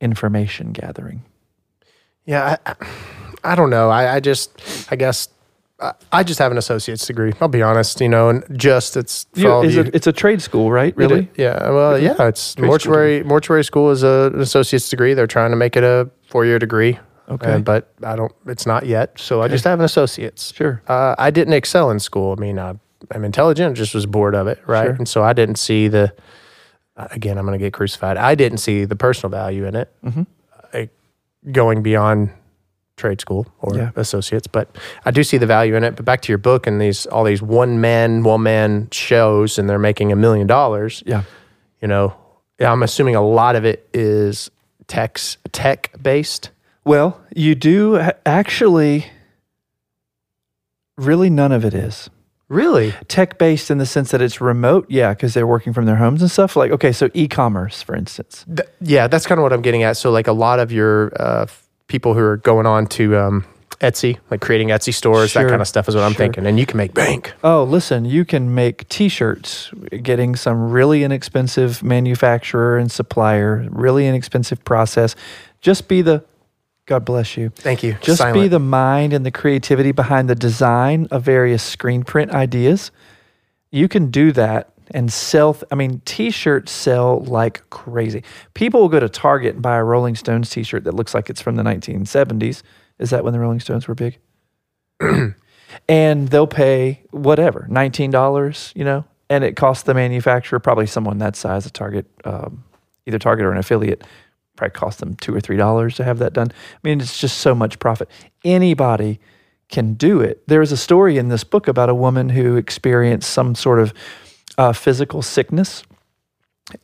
information 0.00 0.72
gathering. 0.72 1.22
Yeah, 2.24 2.56
I, 2.64 2.74
I- 3.44 3.52
I 3.52 3.54
don't 3.54 3.70
know. 3.70 3.90
I, 3.90 4.14
I 4.16 4.20
just, 4.20 4.50
I 4.90 4.96
guess, 4.96 5.28
I, 5.80 5.92
I 6.12 6.22
just 6.22 6.38
have 6.38 6.50
an 6.52 6.58
associate's 6.58 7.06
degree. 7.06 7.32
I'll 7.40 7.48
be 7.48 7.62
honest, 7.62 8.00
you 8.00 8.08
know, 8.08 8.28
and 8.30 8.44
just 8.58 8.96
it's 8.96 9.26
for 9.34 9.40
You- 9.40 9.50
all 9.50 9.60
of 9.60 9.66
is 9.66 9.74
you. 9.76 9.82
it- 9.82 9.94
it's 9.94 10.06
a 10.06 10.12
trade 10.12 10.40
school, 10.42 10.70
right? 10.72 10.96
Really? 10.96 11.28
Yeah. 11.36 11.70
Well, 11.70 11.98
yeah. 11.98 12.12
It's 12.12 12.54
Trade 12.54 12.62
school 12.62 12.66
mortuary. 12.66 13.22
Mortuary 13.24 13.64
school 13.64 13.90
is 13.90 14.02
a, 14.02 14.30
an 14.34 14.40
associate's 14.40 14.88
degree. 14.88 15.14
They're 15.14 15.26
trying 15.26 15.50
to 15.50 15.56
make 15.56 15.76
it 15.76 15.84
a 15.84 16.08
four-year 16.28 16.58
degree. 16.58 16.98
Okay. 17.28 17.52
uh, 17.54 17.58
but 17.58 17.90
I 18.02 18.16
don't. 18.16 18.32
It's 18.46 18.66
not 18.66 18.84
yet. 18.86 19.18
So 19.18 19.40
I 19.40 19.48
just 19.48 19.64
have 19.64 19.78
an 19.78 19.84
associate's. 19.86 20.52
Sure. 20.54 20.82
Uh, 20.86 21.14
I 21.18 21.30
didn't 21.30 21.54
excel 21.54 21.90
in 21.90 21.98
school. 21.98 22.34
I 22.36 22.40
mean, 22.40 22.58
I, 22.58 22.74
I'm 23.12 23.24
intelligent. 23.24 23.76
Just 23.78 23.94
was 23.94 24.04
bored 24.04 24.34
of 24.34 24.46
it, 24.46 24.60
right? 24.66 24.84
Sure. 24.88 24.94
And 24.94 25.08
so 25.08 25.22
I 25.22 25.32
didn't 25.32 25.56
see 25.56 25.88
the. 25.88 26.12
uh, 26.98 27.08
Again, 27.12 27.38
I'm 27.38 27.46
going 27.46 27.58
to 27.58 27.64
get 27.64 27.72
crucified. 27.72 28.18
I 28.18 28.34
didn't 28.34 28.58
see 28.58 28.84
the 28.84 28.94
personal 28.96 29.30
value 29.30 29.64
in 29.66 29.74
it, 29.74 29.90
Mhm. 30.04 30.26
uh, 30.74 30.84
going 31.50 31.82
beyond 31.82 32.28
trade 32.96 33.20
school 33.20 33.46
or 33.60 33.76
Yeah. 33.76 33.90
associates. 33.96 34.46
But 34.46 34.68
I 35.04 35.10
do 35.10 35.22
see 35.24 35.36
the 35.38 35.46
value 35.46 35.74
in 35.74 35.84
it. 35.84 35.96
But 35.96 36.04
back 36.04 36.20
to 36.22 36.32
your 36.32 36.38
book 36.38 36.66
and 36.66 36.80
these 36.80 37.06
all 37.06 37.24
these 37.24 37.42
one 37.42 37.80
man, 37.80 38.22
one 38.22 38.42
man 38.42 38.88
shows, 38.92 39.58
and 39.58 39.68
they're 39.68 39.78
making 39.78 40.12
a 40.12 40.16
million 40.16 40.46
dollars. 40.46 41.02
Yeah. 41.06 41.22
You 41.80 41.88
know, 41.88 42.14
I'm 42.60 42.82
assuming 42.82 43.14
a 43.16 43.22
lot 43.22 43.56
of 43.56 43.64
it 43.64 43.88
is 43.92 44.50
tech 44.86 45.18
tech 45.52 45.90
based. 46.00 46.50
Well, 46.84 47.20
you 47.34 47.54
do 47.54 47.98
actually, 48.26 49.06
really, 50.96 51.30
none 51.30 51.52
of 51.52 51.64
it 51.64 51.74
is. 51.74 52.10
Really? 52.48 52.92
Tech 53.08 53.38
based 53.38 53.70
in 53.70 53.78
the 53.78 53.86
sense 53.86 54.10
that 54.10 54.20
it's 54.20 54.40
remote, 54.40 54.86
yeah, 54.90 55.14
because 55.14 55.32
they're 55.34 55.46
working 55.46 55.72
from 55.72 55.86
their 55.86 55.96
homes 55.96 56.20
and 56.20 56.30
stuff. 56.30 56.56
Like, 56.56 56.70
okay, 56.72 56.92
so 56.92 57.08
e 57.14 57.26
commerce, 57.26 57.80
for 57.82 57.96
instance. 57.96 58.44
Th- 58.54 58.68
yeah, 58.80 59.08
that's 59.08 59.26
kind 59.26 59.38
of 59.38 59.42
what 59.42 59.52
I'm 59.52 59.62
getting 59.62 59.82
at. 59.82 59.96
So, 59.96 60.10
like 60.10 60.26
a 60.28 60.32
lot 60.32 60.60
of 60.60 60.70
your 60.70 61.10
uh, 61.18 61.46
people 61.88 62.14
who 62.14 62.20
are 62.20 62.38
going 62.38 62.66
on 62.66 62.86
to 62.86 63.16
um, 63.16 63.44
Etsy, 63.80 64.18
like 64.30 64.40
creating 64.40 64.68
Etsy 64.68 64.92
stores, 64.92 65.34
that 65.34 65.48
kind 65.48 65.60
of 65.60 65.68
stuff 65.68 65.88
is 65.88 65.94
what 65.94 66.04
I'm 66.04 66.12
sure. 66.12 66.18
thinking. 66.18 66.46
And 66.46 66.58
you 66.58 66.66
can 66.66 66.76
make 66.76 66.94
bank. 66.94 67.34
Oh, 67.42 67.64
listen, 67.64 68.04
you 68.04 68.24
can 68.24 68.54
make 68.54 68.88
t 68.88 69.08
shirts 69.08 69.70
getting 70.02 70.36
some 70.36 70.70
really 70.70 71.04
inexpensive 71.04 71.82
manufacturer 71.82 72.78
and 72.78 72.90
supplier, 72.90 73.66
really 73.70 74.06
inexpensive 74.06 74.64
process. 74.64 75.14
Just 75.60 75.88
be 75.88 76.02
the, 76.02 76.24
God 76.86 77.04
bless 77.04 77.36
you. 77.36 77.50
Thank 77.50 77.82
you. 77.82 77.96
Just 78.00 78.22
be 78.32 78.48
the 78.48 78.58
mind 78.58 79.12
and 79.12 79.24
the 79.24 79.30
creativity 79.30 79.92
behind 79.92 80.28
the 80.28 80.34
design 80.34 81.08
of 81.10 81.22
various 81.22 81.62
screen 81.62 82.04
print 82.04 82.32
ideas. 82.32 82.90
You 83.70 83.88
can 83.88 84.10
do 84.10 84.32
that 84.32 84.73
and 84.90 85.12
sell. 85.12 85.56
I 85.70 85.74
mean, 85.74 86.02
t-shirts 86.04 86.70
sell 86.70 87.20
like 87.20 87.68
crazy. 87.70 88.22
People 88.54 88.80
will 88.80 88.88
go 88.88 89.00
to 89.00 89.08
Target 89.08 89.54
and 89.54 89.62
buy 89.62 89.76
a 89.76 89.84
Rolling 89.84 90.14
Stones 90.14 90.50
t-shirt 90.50 90.84
that 90.84 90.94
looks 90.94 91.14
like 91.14 91.30
it's 91.30 91.40
from 91.40 91.56
the 91.56 91.62
1970s. 91.62 92.62
Is 92.98 93.10
that 93.10 93.24
when 93.24 93.32
the 93.32 93.40
Rolling 93.40 93.60
Stones 93.60 93.88
were 93.88 93.94
big? 93.94 94.18
and 95.88 96.28
they'll 96.28 96.46
pay 96.46 97.02
whatever, 97.10 97.66
$19, 97.70 98.76
you 98.76 98.84
know, 98.84 99.04
and 99.28 99.42
it 99.44 99.56
costs 99.56 99.84
the 99.84 99.94
manufacturer, 99.94 100.60
probably 100.60 100.86
someone 100.86 101.18
that 101.18 101.36
size, 101.36 101.66
a 101.66 101.70
Target, 101.70 102.06
um, 102.24 102.64
either 103.06 103.18
Target 103.18 103.46
or 103.46 103.52
an 103.52 103.58
affiliate, 103.58 104.04
probably 104.56 104.72
cost 104.72 105.00
them 105.00 105.16
two 105.16 105.34
or 105.34 105.40
three 105.40 105.56
dollars 105.56 105.96
to 105.96 106.04
have 106.04 106.18
that 106.18 106.32
done. 106.32 106.48
I 106.52 106.78
mean, 106.82 107.00
it's 107.00 107.18
just 107.18 107.38
so 107.38 107.54
much 107.54 107.78
profit. 107.78 108.08
Anybody 108.44 109.18
can 109.68 109.94
do 109.94 110.20
it. 110.20 110.46
There 110.46 110.62
is 110.62 110.72
a 110.72 110.76
story 110.76 111.18
in 111.18 111.28
this 111.28 111.42
book 111.42 111.66
about 111.68 111.88
a 111.88 111.94
woman 111.94 112.28
who 112.28 112.56
experienced 112.56 113.30
some 113.30 113.54
sort 113.54 113.80
of 113.80 113.92
uh, 114.58 114.72
physical 114.72 115.22
sickness, 115.22 115.84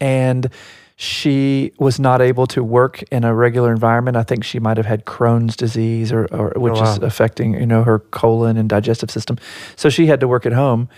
and 0.01 0.51
she 0.97 1.73
was 1.79 1.99
not 1.99 2.21
able 2.21 2.47
to 2.49 2.63
work 2.63 3.03
in 3.05 3.25
a 3.25 3.35
regular 3.35 3.73
environment. 3.73 4.17
I 4.17 4.23
think 4.23 4.45
she 4.45 4.59
might 4.59 4.77
have 4.77 4.87
had 4.87 5.07
Crohn's 5.07 5.57
disease, 5.57 6.13
or, 6.13 6.27
or 6.27 6.53
which 6.57 6.75
is 6.75 6.99
wow. 6.99 7.07
affecting 7.07 7.55
you 7.55 7.67
know 7.67 7.83
her 7.85 7.99
colon 7.99 8.57
and 8.57 8.69
digestive 8.69 9.11
system. 9.11 9.39
So 9.77 9.89
she 9.89 10.07
had 10.07 10.21
to 10.21 10.29
work 10.29 10.47
at 10.47 10.53
home. 10.53 10.89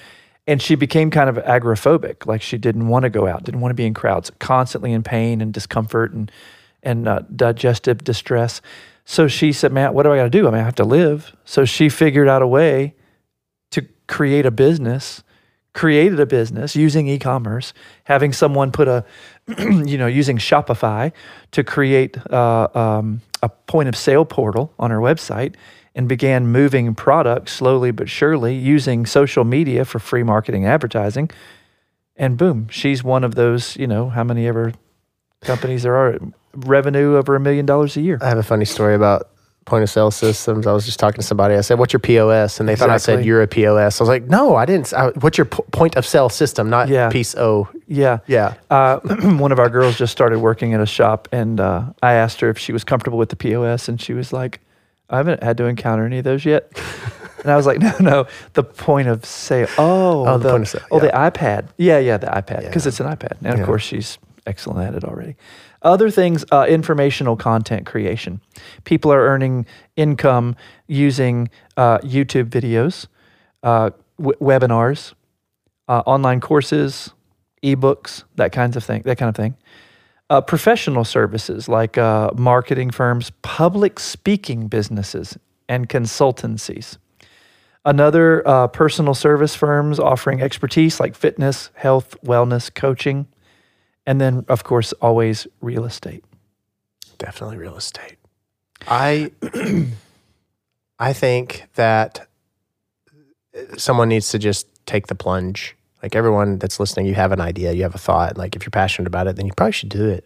And 0.45 0.61
she 0.61 0.75
became 0.75 1.13
kind 1.13 1.31
of 1.31 1.37
agoraphobic, 1.37 2.27
like 2.27 2.43
she 2.43 2.59
didn't 2.59 2.89
want 2.89 3.05
to 3.05 3.11
go 3.11 3.29
out, 3.29 3.45
didn't 3.45 3.61
want 3.61 3.71
to 3.71 3.77
be 3.77 3.87
in 3.87 3.95
crowds, 3.95 4.33
constantly 4.41 4.93
in 4.93 5.05
pain 5.05 5.41
and 5.41 5.55
discomfort 5.55 6.13
and 6.13 6.33
and 6.83 7.07
uh, 7.07 7.21
digestive 7.35 8.03
distress. 8.03 8.61
So 9.05 9.29
she 9.29 9.53
said, 9.53 9.73
"Man, 9.73 9.95
what 9.95 10.03
do 10.05 10.13
I 10.13 10.17
got 10.17 10.25
to 10.25 10.31
do? 10.31 10.47
I 10.49 10.51
mean, 10.51 10.61
I 10.61 10.65
have 10.65 10.75
to 10.77 10.85
live." 10.85 11.37
So 11.45 11.65
she 11.65 11.89
figured 11.89 12.29
out 12.29 12.43
a 12.43 12.47
way 12.47 12.95
to 13.71 13.87
create 14.07 14.47
a 14.47 14.51
business, 14.51 15.23
created 15.75 16.21
a 16.21 16.27
business 16.27 16.77
using 16.77 17.09
e-commerce, 17.09 17.73
having 18.05 18.33
someone 18.33 18.73
put 18.73 18.89
a, 18.89 19.05
you 19.59 19.97
know, 19.97 20.07
using 20.07 20.39
Shopify 20.39 21.13
to 21.53 21.65
create 21.65 22.17
uh, 22.31 22.69
um, 22.75 23.23
a 23.43 23.49
point 23.49 23.89
of 23.89 23.97
sale 23.97 24.25
portal 24.25 24.73
on 24.79 24.91
her 24.91 24.99
website, 24.99 25.55
and 25.95 26.09
began 26.09 26.47
moving 26.47 26.95
products 26.95 27.53
slowly 27.53 27.91
but 27.91 28.09
surely 28.09 28.55
using 28.55 29.05
social 29.05 29.45
media 29.45 29.85
for 29.85 29.99
free 29.99 30.23
marketing 30.23 30.65
advertising. 30.65 31.31
And 32.17 32.37
boom, 32.37 32.69
she's 32.69 33.05
one 33.05 33.25
of 33.25 33.35
those, 33.35 33.77
you 33.77 33.87
know, 33.87 34.09
how 34.09 34.25
many 34.25 34.47
ever 34.47 34.73
companies 35.41 35.83
there 35.83 35.97
are, 35.97 36.19
revenue 36.55 37.17
over 37.17 37.35
a 37.35 37.41
million 37.41 37.67
dollars 37.67 37.97
a 37.97 38.01
year. 38.01 38.19
I 38.21 38.29
have 38.29 38.39
a 38.39 38.43
funny 38.43 38.65
story 38.65 38.95
about 38.95 39.32
point 39.65 39.83
of 39.83 39.91
sale 39.91 40.11
systems. 40.11 40.67
I 40.67 40.73
was 40.73 40.85
just 40.85 40.99
talking 40.99 41.21
to 41.21 41.27
somebody. 41.27 41.55
I 41.55 41.61
said, 41.61 41.79
"What's 41.79 41.93
your 41.93 42.01
POS?" 42.01 42.59
And 42.61 42.69
they 42.69 42.77
thought 42.77 42.91
I 42.91 42.97
said, 42.97 43.25
"You're 43.25 43.43
a 43.43 43.47
POS." 43.47 44.01
I 44.01 44.05
was 44.05 44.09
like, 44.09 44.25
"No, 44.25 44.57
I 44.57 44.65
didn't. 44.67 44.93
I, 44.93 45.09
what's 45.21 45.39
your 45.39 45.45
po- 45.47 45.65
point 45.73 45.97
of 45.97 46.05
sale 46.07 46.29
system? 46.29 46.69
Not 46.71 46.89
Yeah. 46.89 47.09
piece 47.11 47.35
O." 47.37 47.69
Yeah. 47.87 48.19
Yeah. 48.27 48.55
Uh, 48.71 48.99
one 49.39 49.53
of 49.53 49.59
our 49.59 49.69
girls 49.69 49.97
just 49.97 50.13
started 50.13 50.39
working 50.41 50.75
at 50.75 50.81
a 50.81 50.87
shop, 50.87 51.29
and 51.33 51.61
uh, 51.61 51.85
I 52.03 52.15
asked 52.15 52.41
her 52.41 52.49
if 52.51 52.59
she 52.59 52.73
was 52.73 52.85
comfortable 52.85 53.19
with 53.19 53.29
the 53.29 53.37
POS, 53.37 53.89
and 53.89 54.01
she 54.01 54.13
was 54.15 54.33
like, 54.33 54.61
"I 55.11 55.17
haven't 55.19 55.43
had 55.43 55.57
to 55.59 55.65
encounter 55.67 56.05
any 56.05 56.19
of 56.19 56.25
those 56.25 56.45
yet." 56.45 56.73
and 57.43 57.51
I 57.51 57.57
was 57.57 57.67
like, 57.67 57.79
"No, 57.81 57.93
no, 58.01 58.27
the 58.55 58.65
point 58.65 59.09
of 59.09 59.25
sale. 59.25 59.69
Oh, 59.79 60.27
Oh, 60.27 60.39
the 60.39 60.51
point 60.51 60.63
of 60.63 60.69
sale, 60.69 60.83
Oh, 60.91 60.99
the 61.01 61.09
iPad. 61.09 61.67
Yeah, 61.77 61.99
yeah, 61.99 62.17
the 62.17 62.27
iPad, 62.29 62.63
because 62.65 62.85
Yeah. 62.85 62.89
it's 62.89 63.01
an 63.01 63.07
iPad, 63.07 63.33
and 63.45 63.55
Yeah. 63.57 63.61
of 63.61 63.67
course 63.67 63.83
she's 63.83 64.19
excellent 64.47 64.87
at 64.87 64.95
it 64.95 65.05
already. 65.05 65.37
Other 65.83 66.11
things, 66.11 66.45
uh, 66.53 66.67
informational 66.69 67.37
content 67.37 67.87
creation. 67.87 68.41
People 68.85 69.13
are 69.13 69.21
earning 69.21 69.67
income 69.97 70.57
using 70.87 71.51
uh, 71.77 71.99
YouTube 71.99 72.51
videos, 72.51 73.07
uh, 73.63 73.91
w- 74.19 74.39
webinars, 74.41 75.15
uh, 75.89 76.03
online 76.07 76.41
courses, 76.41 77.11
ebooks, 77.63 78.25
that 78.37 78.53
kinds 78.53 78.77
of 78.77 78.85
thing, 78.85 79.03
that 79.03 79.19
kind 79.19 79.29
of 79.29 79.37
thing. 79.37 79.57
Uh, 80.31 80.41
professional 80.41 81.05
services 81.05 81.69
like 81.69 81.99
uh, 81.99 82.31
marketing 82.37 82.91
firms, 82.91 83.31
public 83.43 84.01
speaking 84.01 84.69
businesses, 84.69 85.37
and 85.69 85.89
consultancies. 85.89 86.97
Another 87.85 88.69
personal 88.73 89.13
service 89.13 89.57
firms 89.57 89.99
offering 89.99 90.41
expertise 90.41 91.01
like 91.01 91.17
fitness, 91.17 91.71
health, 91.75 92.17
wellness, 92.25 92.73
coaching, 92.73 93.27
and 94.07 94.21
then 94.21 94.45
of 94.49 94.65
course 94.65 94.93
always 94.95 95.47
real 95.61 95.85
estate. 95.85 96.25
Definitely 97.19 97.57
real 97.57 97.77
estate. 97.77 98.17
I 98.89 99.31
I 100.99 101.13
think 101.13 101.65
that 101.75 102.27
uh, 103.57 103.77
someone 103.77 104.09
needs 104.09 104.31
to 104.31 104.39
just 104.39 104.67
take 104.87 105.07
the 105.09 105.15
plunge. 105.15 105.77
Like 106.03 106.17
everyone 106.17 106.59
that's 106.59 106.81
listening, 106.81 107.07
you 107.07 107.15
have 107.15 107.31
an 107.33 107.41
idea, 107.41 107.73
you 107.73 107.83
have 107.83 107.95
a 107.95 107.99
thought. 107.99 108.37
Like 108.37 108.57
if 108.57 108.65
you're 108.65 108.71
passionate 108.73 109.07
about 109.07 109.27
it, 109.29 109.37
then 109.37 109.47
you 109.47 109.53
probably 109.57 109.73
should 109.73 109.89
do 109.89 110.09
it. 110.09 110.25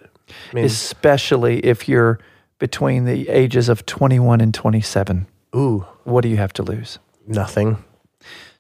I 0.50 0.54
mean, 0.54 0.64
Especially 0.64 1.59
if 1.64 1.87
you're 1.88 2.18
between 2.59 3.04
the 3.04 3.28
ages 3.28 3.68
of 3.68 3.85
21 3.85 4.40
and 4.40 4.54
27. 4.54 5.26
ooh, 5.54 5.85
What 6.04 6.23
do 6.23 6.28
you 6.28 6.38
have 6.38 6.52
to 6.54 6.62
lose? 6.62 6.99
nothing. 7.26 7.83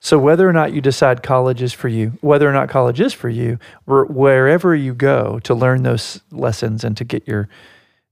So 0.06 0.20
whether 0.20 0.48
or 0.48 0.52
not 0.52 0.72
you 0.72 0.80
decide 0.80 1.24
college 1.24 1.60
is 1.60 1.72
for 1.72 1.88
you, 1.88 2.16
whether 2.20 2.48
or 2.48 2.52
not 2.52 2.68
college 2.68 3.00
is 3.00 3.12
for 3.12 3.28
you, 3.28 3.58
wherever 3.86 4.72
you 4.72 4.94
go 4.94 5.40
to 5.40 5.52
learn 5.52 5.82
those 5.82 6.20
lessons 6.30 6.84
and 6.84 6.96
to 6.98 7.02
get 7.02 7.26
your 7.26 7.48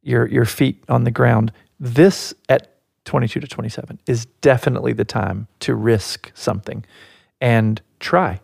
your 0.03 0.27
your 0.27 0.45
feet 0.45 0.83
on 0.89 1.05
the 1.05 1.13
ground, 1.13 1.53
this 1.79 2.35
at 2.49 2.81
22 3.05 3.39
to 3.39 3.47
27 3.47 4.01
is 4.09 4.27
definitely 4.41 4.93
the 4.93 5.05
time 5.05 5.47
to 5.61 5.77
risk 5.77 6.33
something 6.35 6.85
and 7.41 7.81
try. 8.01 8.41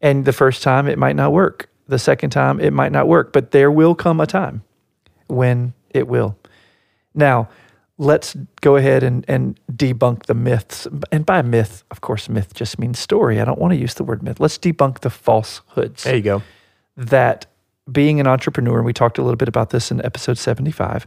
And 0.00 0.24
the 0.24 0.32
first 0.32 0.62
time 0.62 0.88
it 0.88 0.96
might 0.96 1.16
not 1.16 1.32
work. 1.32 1.68
The 1.88 1.98
second 1.98 2.30
time 2.30 2.60
it 2.60 2.72
might 2.72 2.92
not 2.92 3.06
work, 3.06 3.30
but 3.30 3.50
there 3.50 3.70
will 3.70 3.94
come 3.94 4.22
a 4.22 4.26
time 4.26 4.62
when 5.26 5.74
it 5.90 6.08
will. 6.08 6.38
Now, 7.14 7.50
let's 7.98 8.36
go 8.60 8.76
ahead 8.76 9.02
and, 9.02 9.24
and 9.28 9.58
debunk 9.72 10.26
the 10.26 10.34
myths. 10.34 10.86
And 11.10 11.24
by 11.24 11.42
myth, 11.42 11.84
of 11.90 12.00
course, 12.00 12.28
myth 12.28 12.54
just 12.54 12.78
means 12.78 12.98
story. 12.98 13.40
I 13.40 13.44
don't 13.44 13.58
want 13.58 13.72
to 13.72 13.78
use 13.78 13.94
the 13.94 14.04
word 14.04 14.22
myth. 14.22 14.38
Let's 14.40 14.58
debunk 14.58 15.00
the 15.00 15.10
falsehoods 15.10 16.04
There 16.04 16.16
you 16.16 16.22
go. 16.22 16.42
that 16.96 17.46
being 17.90 18.20
an 18.20 18.26
entrepreneur, 18.26 18.76
and 18.78 18.84
we 18.86 18.92
talked 18.92 19.18
a 19.18 19.22
little 19.22 19.36
bit 19.36 19.48
about 19.48 19.70
this 19.70 19.90
in 19.90 20.04
episode 20.04 20.38
75, 20.38 21.06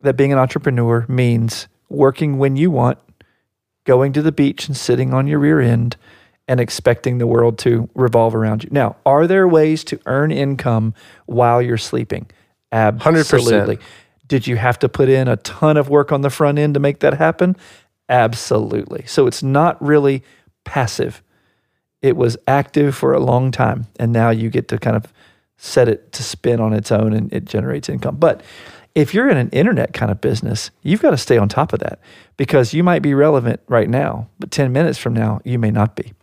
that 0.00 0.16
being 0.16 0.32
an 0.32 0.38
entrepreneur 0.38 1.04
means 1.08 1.68
working 1.88 2.38
when 2.38 2.56
you 2.56 2.70
want, 2.70 2.98
going 3.84 4.12
to 4.12 4.22
the 4.22 4.32
beach 4.32 4.68
and 4.68 4.76
sitting 4.76 5.12
on 5.12 5.26
your 5.26 5.38
rear 5.38 5.60
end 5.60 5.96
and 6.48 6.60
expecting 6.60 7.18
the 7.18 7.26
world 7.26 7.58
to 7.58 7.88
revolve 7.94 8.34
around 8.34 8.64
you. 8.64 8.70
Now, 8.72 8.96
are 9.04 9.26
there 9.26 9.46
ways 9.46 9.84
to 9.84 10.00
earn 10.06 10.30
income 10.30 10.94
while 11.26 11.60
you're 11.60 11.78
sleeping? 11.78 12.26
Absolutely. 13.68 13.78
Did 14.32 14.46
you 14.46 14.56
have 14.56 14.78
to 14.78 14.88
put 14.88 15.10
in 15.10 15.28
a 15.28 15.36
ton 15.36 15.76
of 15.76 15.90
work 15.90 16.10
on 16.10 16.22
the 16.22 16.30
front 16.30 16.58
end 16.58 16.72
to 16.72 16.80
make 16.80 17.00
that 17.00 17.12
happen? 17.12 17.54
Absolutely. 18.08 19.04
So 19.04 19.26
it's 19.26 19.42
not 19.42 19.76
really 19.82 20.22
passive 20.64 21.22
it 22.00 22.16
was 22.16 22.38
active 22.48 22.94
for 22.94 23.12
a 23.12 23.20
long 23.20 23.50
time 23.50 23.86
and 23.98 24.10
now 24.10 24.30
you 24.30 24.48
get 24.48 24.68
to 24.68 24.78
kind 24.78 24.96
of 24.96 25.12
set 25.58 25.86
it 25.86 26.12
to 26.12 26.22
spin 26.22 26.60
on 26.60 26.72
its 26.72 26.90
own 26.90 27.12
and 27.12 27.30
it 27.30 27.44
generates 27.44 27.90
income 27.90 28.16
but 28.16 28.42
if 28.94 29.12
you're 29.12 29.28
in 29.28 29.36
an 29.36 29.50
internet 29.50 29.92
kind 29.92 30.10
of 30.10 30.18
business 30.20 30.70
you've 30.82 31.02
got 31.02 31.10
to 31.10 31.18
stay 31.18 31.36
on 31.36 31.46
top 31.46 31.74
of 31.74 31.78
that 31.78 32.00
because 32.38 32.72
you 32.72 32.82
might 32.82 33.02
be 33.02 33.12
relevant 33.12 33.60
right 33.68 33.90
now 33.90 34.28
but 34.38 34.50
10 34.50 34.72
minutes 34.72 34.98
from 34.98 35.12
now 35.12 35.40
you 35.44 35.58
may 35.58 35.70
not 35.70 35.94
be 35.94 36.14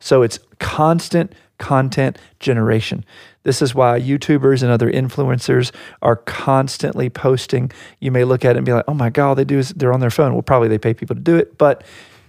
so 0.00 0.22
it's 0.22 0.38
constant 0.58 1.32
content 1.58 2.18
generation 2.40 3.04
this 3.44 3.62
is 3.62 3.74
why 3.74 4.00
youtubers 4.00 4.62
and 4.62 4.70
other 4.72 4.90
influencers 4.90 5.70
are 6.02 6.16
constantly 6.16 7.08
posting 7.08 7.70
you 8.00 8.10
may 8.10 8.24
look 8.24 8.44
at 8.44 8.56
it 8.56 8.58
and 8.58 8.66
be 8.66 8.72
like 8.72 8.84
oh 8.88 8.94
my 8.94 9.10
god 9.10 9.28
all 9.28 9.34
they 9.34 9.44
do 9.44 9.58
is 9.58 9.70
they're 9.70 9.92
on 9.92 10.00
their 10.00 10.10
phone 10.10 10.32
well 10.32 10.42
probably 10.42 10.68
they 10.68 10.78
pay 10.78 10.92
people 10.94 11.14
to 11.14 11.22
do 11.22 11.36
it 11.36 11.56
but 11.58 11.84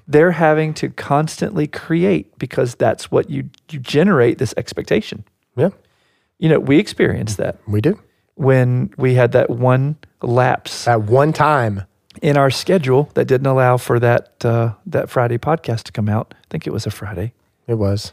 they're 0.08 0.32
having 0.32 0.74
to 0.76 0.90
constantly 0.90 1.66
create 1.66 2.38
because 2.38 2.76
that's 2.76 3.10
what 3.10 3.30
you 3.30 3.50
you 3.72 3.80
generate 3.80 4.38
this 4.38 4.54
expectation. 4.56 5.24
Yeah, 5.58 5.70
You 6.38 6.50
know, 6.50 6.60
we 6.60 6.78
experienced 6.78 7.38
that 7.38 7.58
we 7.68 7.82
do. 7.82 8.00
when 8.36 8.94
we 8.98 9.16
had 9.16 9.32
that 9.32 9.50
one 9.50 9.96
lapse 10.22 10.88
At 10.88 11.02
one 11.04 11.34
time, 11.34 11.86
in 12.22 12.38
our 12.38 12.52
schedule 12.52 13.10
that 13.16 13.26
didn't 13.26 13.48
allow 13.48 13.78
for 13.78 14.00
that 14.00 14.46
uh, 14.46 14.74
that 14.86 15.10
Friday 15.10 15.40
podcast 15.40 15.84
to 15.86 15.92
come 15.92 16.08
out. 16.08 16.36
I 16.38 16.46
think 16.52 16.68
it 16.68 16.72
was 16.74 16.86
a 16.86 16.92
Friday. 16.92 17.34
It 17.68 17.80
was. 17.80 18.12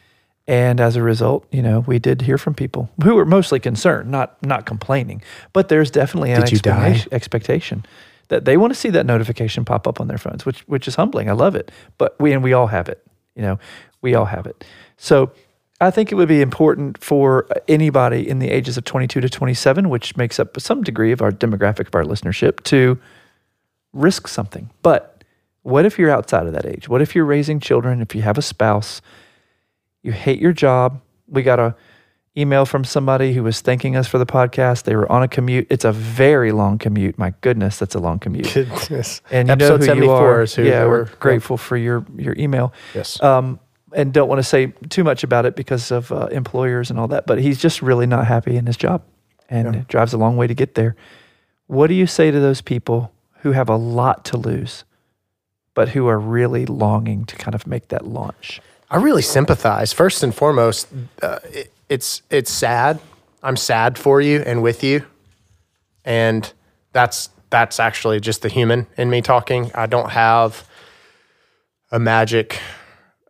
And 0.48 0.80
as 0.80 0.96
a 0.96 1.02
result, 1.02 1.46
you 1.52 1.62
know, 1.62 1.80
we 1.80 1.98
did 1.98 2.22
hear 2.22 2.36
from 2.36 2.54
people 2.54 2.90
who 3.04 3.14
were 3.14 3.24
mostly 3.24 3.60
concerned, 3.60 4.10
not 4.10 4.36
not 4.44 4.66
complaining. 4.66 5.22
But 5.52 5.68
there's 5.68 5.90
definitely 5.90 6.32
an 6.32 6.40
Did 6.40 6.52
you 6.52 6.58
die? 6.58 6.70
explanation- 6.70 7.12
expectation 7.14 7.86
that 8.28 8.44
they 8.44 8.56
want 8.56 8.72
to 8.72 8.78
see 8.78 8.90
that 8.90 9.06
notification 9.06 9.64
pop 9.64 9.86
up 9.86 10.00
on 10.00 10.08
their 10.08 10.18
phones, 10.18 10.44
which 10.44 10.60
which 10.68 10.88
is 10.88 10.96
humbling. 10.96 11.28
I 11.28 11.32
love 11.32 11.54
it. 11.54 11.70
But 11.98 12.16
we 12.20 12.32
and 12.32 12.42
we 12.42 12.52
all 12.52 12.66
have 12.68 12.88
it. 12.88 13.04
You 13.36 13.42
know, 13.42 13.58
we 14.00 14.14
all 14.14 14.24
have 14.26 14.46
it. 14.46 14.64
So 14.96 15.30
I 15.80 15.90
think 15.90 16.10
it 16.12 16.16
would 16.16 16.28
be 16.28 16.40
important 16.42 17.02
for 17.02 17.46
anybody 17.68 18.28
in 18.28 18.38
the 18.38 18.50
ages 18.50 18.76
of 18.76 18.84
22 18.84 19.20
to 19.20 19.28
27, 19.28 19.88
which 19.88 20.16
makes 20.16 20.38
up 20.40 20.60
some 20.60 20.82
degree 20.82 21.12
of 21.12 21.22
our 21.22 21.30
demographic 21.32 21.86
of 21.88 21.94
our 21.94 22.04
listenership, 22.04 22.62
to 22.64 22.98
risk 23.92 24.28
something. 24.28 24.70
But 24.82 25.24
what 25.62 25.84
if 25.84 25.98
you're 25.98 26.10
outside 26.10 26.46
of 26.46 26.52
that 26.52 26.66
age? 26.66 26.88
What 26.88 27.02
if 27.02 27.14
you're 27.14 27.24
raising 27.24 27.58
children? 27.60 28.00
If 28.00 28.14
you 28.14 28.22
have 28.22 28.38
a 28.38 28.42
spouse, 28.42 29.00
you 30.02 30.12
hate 30.12 30.40
your 30.40 30.52
job. 30.52 31.00
We 31.28 31.42
got 31.42 31.58
a 31.60 31.74
email 32.36 32.64
from 32.64 32.82
somebody 32.84 33.34
who 33.34 33.42
was 33.42 33.60
thanking 33.60 33.94
us 33.94 34.08
for 34.08 34.18
the 34.18 34.24
podcast. 34.26 34.84
They 34.84 34.96
were 34.96 35.10
on 35.12 35.22
a 35.22 35.28
commute. 35.28 35.66
It's 35.70 35.84
a 35.84 35.92
very 35.92 36.50
long 36.52 36.78
commute. 36.78 37.18
My 37.18 37.34
goodness, 37.42 37.78
that's 37.78 37.94
a 37.94 37.98
long 37.98 38.18
commute. 38.18 38.52
Goodness. 38.54 39.20
And 39.30 39.48
you 39.48 39.52
Episode 39.52 39.80
know 39.86 39.94
who 39.94 40.02
you 40.04 40.10
are. 40.10 40.46
who 40.46 40.62
yeah, 40.64 40.84
we're 40.84 40.88
were. 40.88 41.04
grateful 41.20 41.56
for 41.56 41.76
your 41.76 42.04
your 42.16 42.34
email. 42.38 42.72
Yes. 42.94 43.22
Um, 43.22 43.60
and 43.94 44.12
don't 44.14 44.28
want 44.28 44.38
to 44.38 44.42
say 44.42 44.68
too 44.88 45.04
much 45.04 45.22
about 45.22 45.44
it 45.44 45.54
because 45.54 45.90
of 45.90 46.10
uh, 46.10 46.26
employers 46.32 46.88
and 46.90 46.98
all 46.98 47.08
that. 47.08 47.26
But 47.26 47.38
he's 47.38 47.58
just 47.60 47.82
really 47.82 48.06
not 48.06 48.26
happy 48.26 48.56
in 48.56 48.64
his 48.66 48.78
job, 48.78 49.02
and 49.50 49.74
Yeah. 49.74 49.82
drives 49.88 50.14
a 50.14 50.18
long 50.18 50.36
way 50.38 50.46
to 50.46 50.54
get 50.54 50.74
there. 50.74 50.96
What 51.66 51.88
do 51.88 51.94
you 51.94 52.06
say 52.06 52.30
to 52.30 52.40
those 52.40 52.62
people 52.62 53.12
who 53.42 53.52
have 53.52 53.68
a 53.68 53.76
lot 53.76 54.24
to 54.26 54.36
lose, 54.38 54.84
but 55.74 55.90
who 55.90 56.06
are 56.08 56.18
really 56.18 56.64
longing 56.64 57.26
to 57.26 57.36
kind 57.36 57.54
of 57.54 57.66
make 57.66 57.88
that 57.88 58.06
launch? 58.06 58.60
I 58.92 58.96
really 58.98 59.22
sympathize. 59.22 59.92
First 59.92 60.22
and 60.22 60.34
foremost, 60.34 60.86
uh, 61.22 61.38
it, 61.50 61.72
it's 61.88 62.22
it's 62.30 62.50
sad. 62.50 63.00
I'm 63.42 63.56
sad 63.56 63.98
for 63.98 64.20
you 64.20 64.40
and 64.46 64.62
with 64.62 64.84
you, 64.84 65.04
and 66.04 66.52
that's 66.92 67.30
that's 67.50 67.80
actually 67.80 68.20
just 68.20 68.42
the 68.42 68.48
human 68.48 68.86
in 68.96 69.10
me 69.10 69.20
talking. 69.22 69.70
I 69.74 69.86
don't 69.86 70.10
have 70.10 70.68
a 71.90 71.98
magic. 71.98 72.60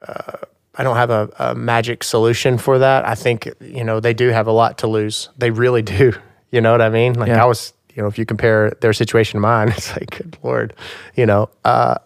Uh, 0.07 0.33
I 0.75 0.83
don't 0.83 0.97
have 0.97 1.11
a, 1.11 1.31
a 1.39 1.55
magic 1.55 2.03
solution 2.03 2.59
for 2.59 2.79
that. 2.81 3.07
I 3.07 3.15
think 3.15 3.49
you 3.61 3.85
know 3.85 4.01
they 4.01 4.15
do 4.15 4.29
have 4.31 4.49
a 4.49 4.53
lot 4.53 4.79
to 4.79 4.87
lose. 4.89 5.29
They 5.39 5.51
really 5.51 5.83
do. 5.99 6.13
You 6.51 6.61
know 6.61 6.73
what 6.73 6.83
I 6.83 6.89
mean? 6.91 7.15
Like 7.15 7.29
Yeah. 7.29 7.43
I 7.43 7.47
was, 7.47 7.73
you 7.95 8.03
know, 8.03 8.09
if 8.09 8.19
you 8.19 8.27
compare 8.27 8.71
their 8.81 8.93
situation 8.93 9.39
to 9.39 9.41
mine, 9.41 9.69
it's 9.77 9.91
like, 9.93 10.11
good 10.11 10.37
lord, 10.43 10.75
you 11.15 11.25
know. 11.27 11.49
Uh, 11.65 11.97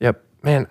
Yep. 0.00 0.22
man, 0.44 0.66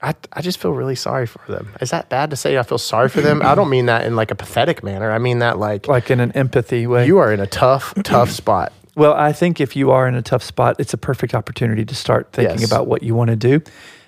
I, 0.00 0.14
I 0.32 0.42
just 0.42 0.58
feel 0.58 0.72
really 0.72 0.94
sorry 0.94 1.26
for 1.26 1.40
them. 1.50 1.70
Is 1.80 1.90
that 1.90 2.08
bad 2.08 2.30
to 2.30 2.36
say 2.36 2.56
I 2.56 2.62
feel 2.62 2.78
sorry 2.78 3.08
for 3.08 3.20
them? 3.20 3.42
I 3.42 3.54
don't 3.56 3.68
mean 3.70 3.86
that 3.86 4.04
in 4.06 4.14
like 4.14 4.30
a 4.30 4.34
pathetic 4.36 4.82
manner. 4.84 5.10
I 5.10 5.18
mean 5.18 5.40
that 5.40 5.58
like, 5.58 5.88
Like 5.88 6.10
in 6.10 6.20
an 6.20 6.30
empathy 6.32 6.86
way. 6.86 7.06
you 7.06 7.18
are 7.18 7.32
in 7.32 7.40
a 7.40 7.46
tough, 7.46 7.92
tough 8.04 8.30
spot. 8.30 8.72
Well, 8.94 9.14
I 9.14 9.32
think 9.32 9.60
if 9.60 9.74
you 9.76 9.90
are 9.90 10.06
in 10.08 10.14
a 10.14 10.22
tough 10.22 10.42
spot, 10.42 10.76
it's 10.78 10.94
a 10.94 10.98
perfect 10.98 11.34
opportunity 11.34 11.84
to 11.84 11.94
start 11.94 12.32
thinking 12.32 12.60
Yes. 12.60 12.70
about 12.70 12.86
what 12.86 13.02
you 13.02 13.14
want 13.14 13.30
to 13.30 13.36
do 13.36 13.60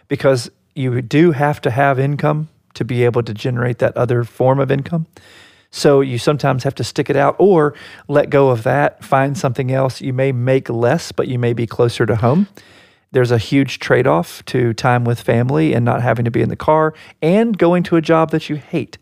because 0.09 0.51
you 0.75 1.03
do 1.03 1.33
have 1.33 1.61
to 1.63 1.71
have 1.71 1.99
income 1.99 2.49
to 2.75 2.85
be 2.85 3.05
able 3.05 3.23
to 3.25 3.35
generate 3.35 3.79
that 3.79 3.97
other 3.97 4.23
form 4.25 4.61
of 4.61 4.71
income. 4.71 5.07
So 5.73 6.01
you 6.01 6.19
sometimes 6.19 6.65
have 6.65 6.75
to 6.77 6.85
stick 6.85 7.11
it 7.11 7.17
out 7.17 7.37
or 7.39 7.75
let 8.09 8.31
go 8.31 8.49
of 8.51 8.63
that, 8.65 9.05
find 9.05 9.37
something 9.39 9.71
else. 9.73 10.01
You 10.01 10.13
may 10.13 10.33
make 10.33 10.69
less, 10.69 11.13
but 11.13 11.29
you 11.29 11.39
may 11.39 11.53
be 11.53 11.67
closer 11.67 12.07
to 12.07 12.17
home. 12.17 12.49
There's 13.13 13.31
a 13.31 13.39
huge 13.39 13.79
trade 13.81 14.07
off 14.07 14.45
to 14.47 14.73
time 14.73 15.05
with 15.05 15.21
family 15.21 15.75
and 15.75 15.85
not 15.85 16.03
having 16.03 16.25
to 16.25 16.31
be 16.31 16.43
in 16.43 16.49
the 16.49 16.57
car 16.57 16.95
and 17.21 17.59
going 17.59 17.83
to 17.85 17.97
a 17.97 18.01
job 18.01 18.31
that 18.31 18.49
you 18.49 18.57
hate. 18.57 18.99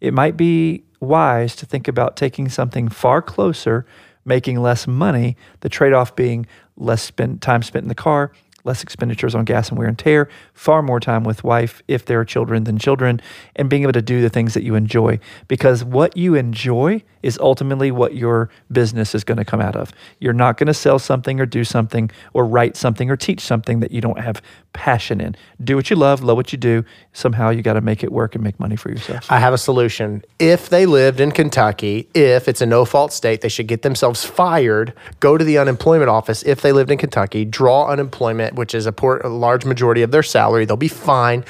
It 0.00 0.14
might 0.14 0.36
be 0.36 0.84
wise 1.00 1.54
to 1.56 1.66
think 1.66 1.86
about 1.86 2.16
taking 2.16 2.48
something 2.48 2.88
far 2.88 3.20
closer, 3.20 3.86
making 4.24 4.60
less 4.60 4.86
money, 4.86 5.36
the 5.60 5.68
trade 5.68 5.92
off 5.92 6.16
being 6.16 6.46
less 6.76 7.02
spent, 7.02 7.42
time 7.42 7.62
spent 7.62 7.84
in 7.84 7.88
the 7.88 7.94
car, 7.94 8.32
less 8.64 8.82
expenditures 8.82 9.34
on 9.34 9.44
gas 9.44 9.68
and 9.68 9.78
wear 9.78 9.88
and 9.88 9.98
tear, 9.98 10.28
far 10.52 10.82
more 10.82 11.00
time 11.00 11.24
with 11.24 11.44
wife 11.44 11.82
if 11.88 12.04
there 12.04 12.20
are 12.20 12.24
children 12.24 12.64
than 12.64 12.78
children, 12.78 13.20
and 13.56 13.68
being 13.68 13.82
able 13.82 13.92
to 13.92 14.02
do 14.02 14.20
the 14.20 14.30
things 14.30 14.54
that 14.54 14.62
you 14.62 14.74
enjoy. 14.74 15.18
Because 15.48 15.84
what 15.84 16.16
you 16.16 16.34
enjoy 16.34 17.02
is 17.22 17.38
ultimately 17.38 17.90
what 17.90 18.14
your 18.14 18.48
business 18.72 19.14
is 19.14 19.24
going 19.24 19.38
to 19.38 19.44
come 19.44 19.60
out 19.60 19.76
of. 19.76 19.92
You're 20.18 20.32
not 20.32 20.56
going 20.56 20.68
to 20.68 20.74
sell 20.74 20.98
something 20.98 21.40
or 21.40 21.46
do 21.46 21.64
something 21.64 22.10
or 22.32 22.46
write 22.46 22.76
something 22.76 23.10
or 23.10 23.16
teach 23.16 23.40
something 23.40 23.80
that 23.80 23.90
you 23.90 24.00
don't 24.00 24.18
have 24.18 24.40
passion 24.72 25.20
in. 25.20 25.36
Do 25.62 25.76
what 25.76 25.90
you 25.90 25.96
love, 25.96 26.22
love 26.22 26.36
what 26.36 26.52
you 26.52 26.58
do. 26.58 26.84
Somehow 27.12 27.50
you 27.50 27.62
got 27.62 27.74
to 27.74 27.80
make 27.80 28.02
it 28.02 28.12
work 28.12 28.34
and 28.34 28.42
make 28.42 28.58
money 28.58 28.76
for 28.76 28.88
yourself. 28.88 29.30
I 29.30 29.38
have 29.38 29.52
a 29.52 29.58
solution. 29.58 30.22
If 30.38 30.68
they 30.68 30.86
lived 30.86 31.20
in 31.20 31.32
Kentucky, 31.32 32.08
if 32.14 32.48
it's 32.48 32.60
a 32.60 32.66
no 32.66 32.84
fault 32.84 33.12
state, 33.12 33.40
they 33.40 33.48
should 33.48 33.66
get 33.66 33.82
themselves 33.82 34.24
fired, 34.24 34.94
go 35.20 35.36
to 35.36 35.44
the 35.44 35.58
unemployment 35.58 36.08
office 36.08 36.42
if 36.44 36.62
they 36.62 36.72
lived 36.72 36.90
in 36.90 36.98
Kentucky, 36.98 37.44
draw 37.44 37.88
unemployment, 37.88 38.49
which 38.54 38.74
is 38.74 38.86
a, 38.86 38.94
a 39.24 39.28
large 39.28 39.64
majority 39.64 40.02
of 40.02 40.10
their 40.10 40.22
salary. 40.22 40.64
They'll 40.64 40.76
be 40.76 40.88
fine. 40.88 41.44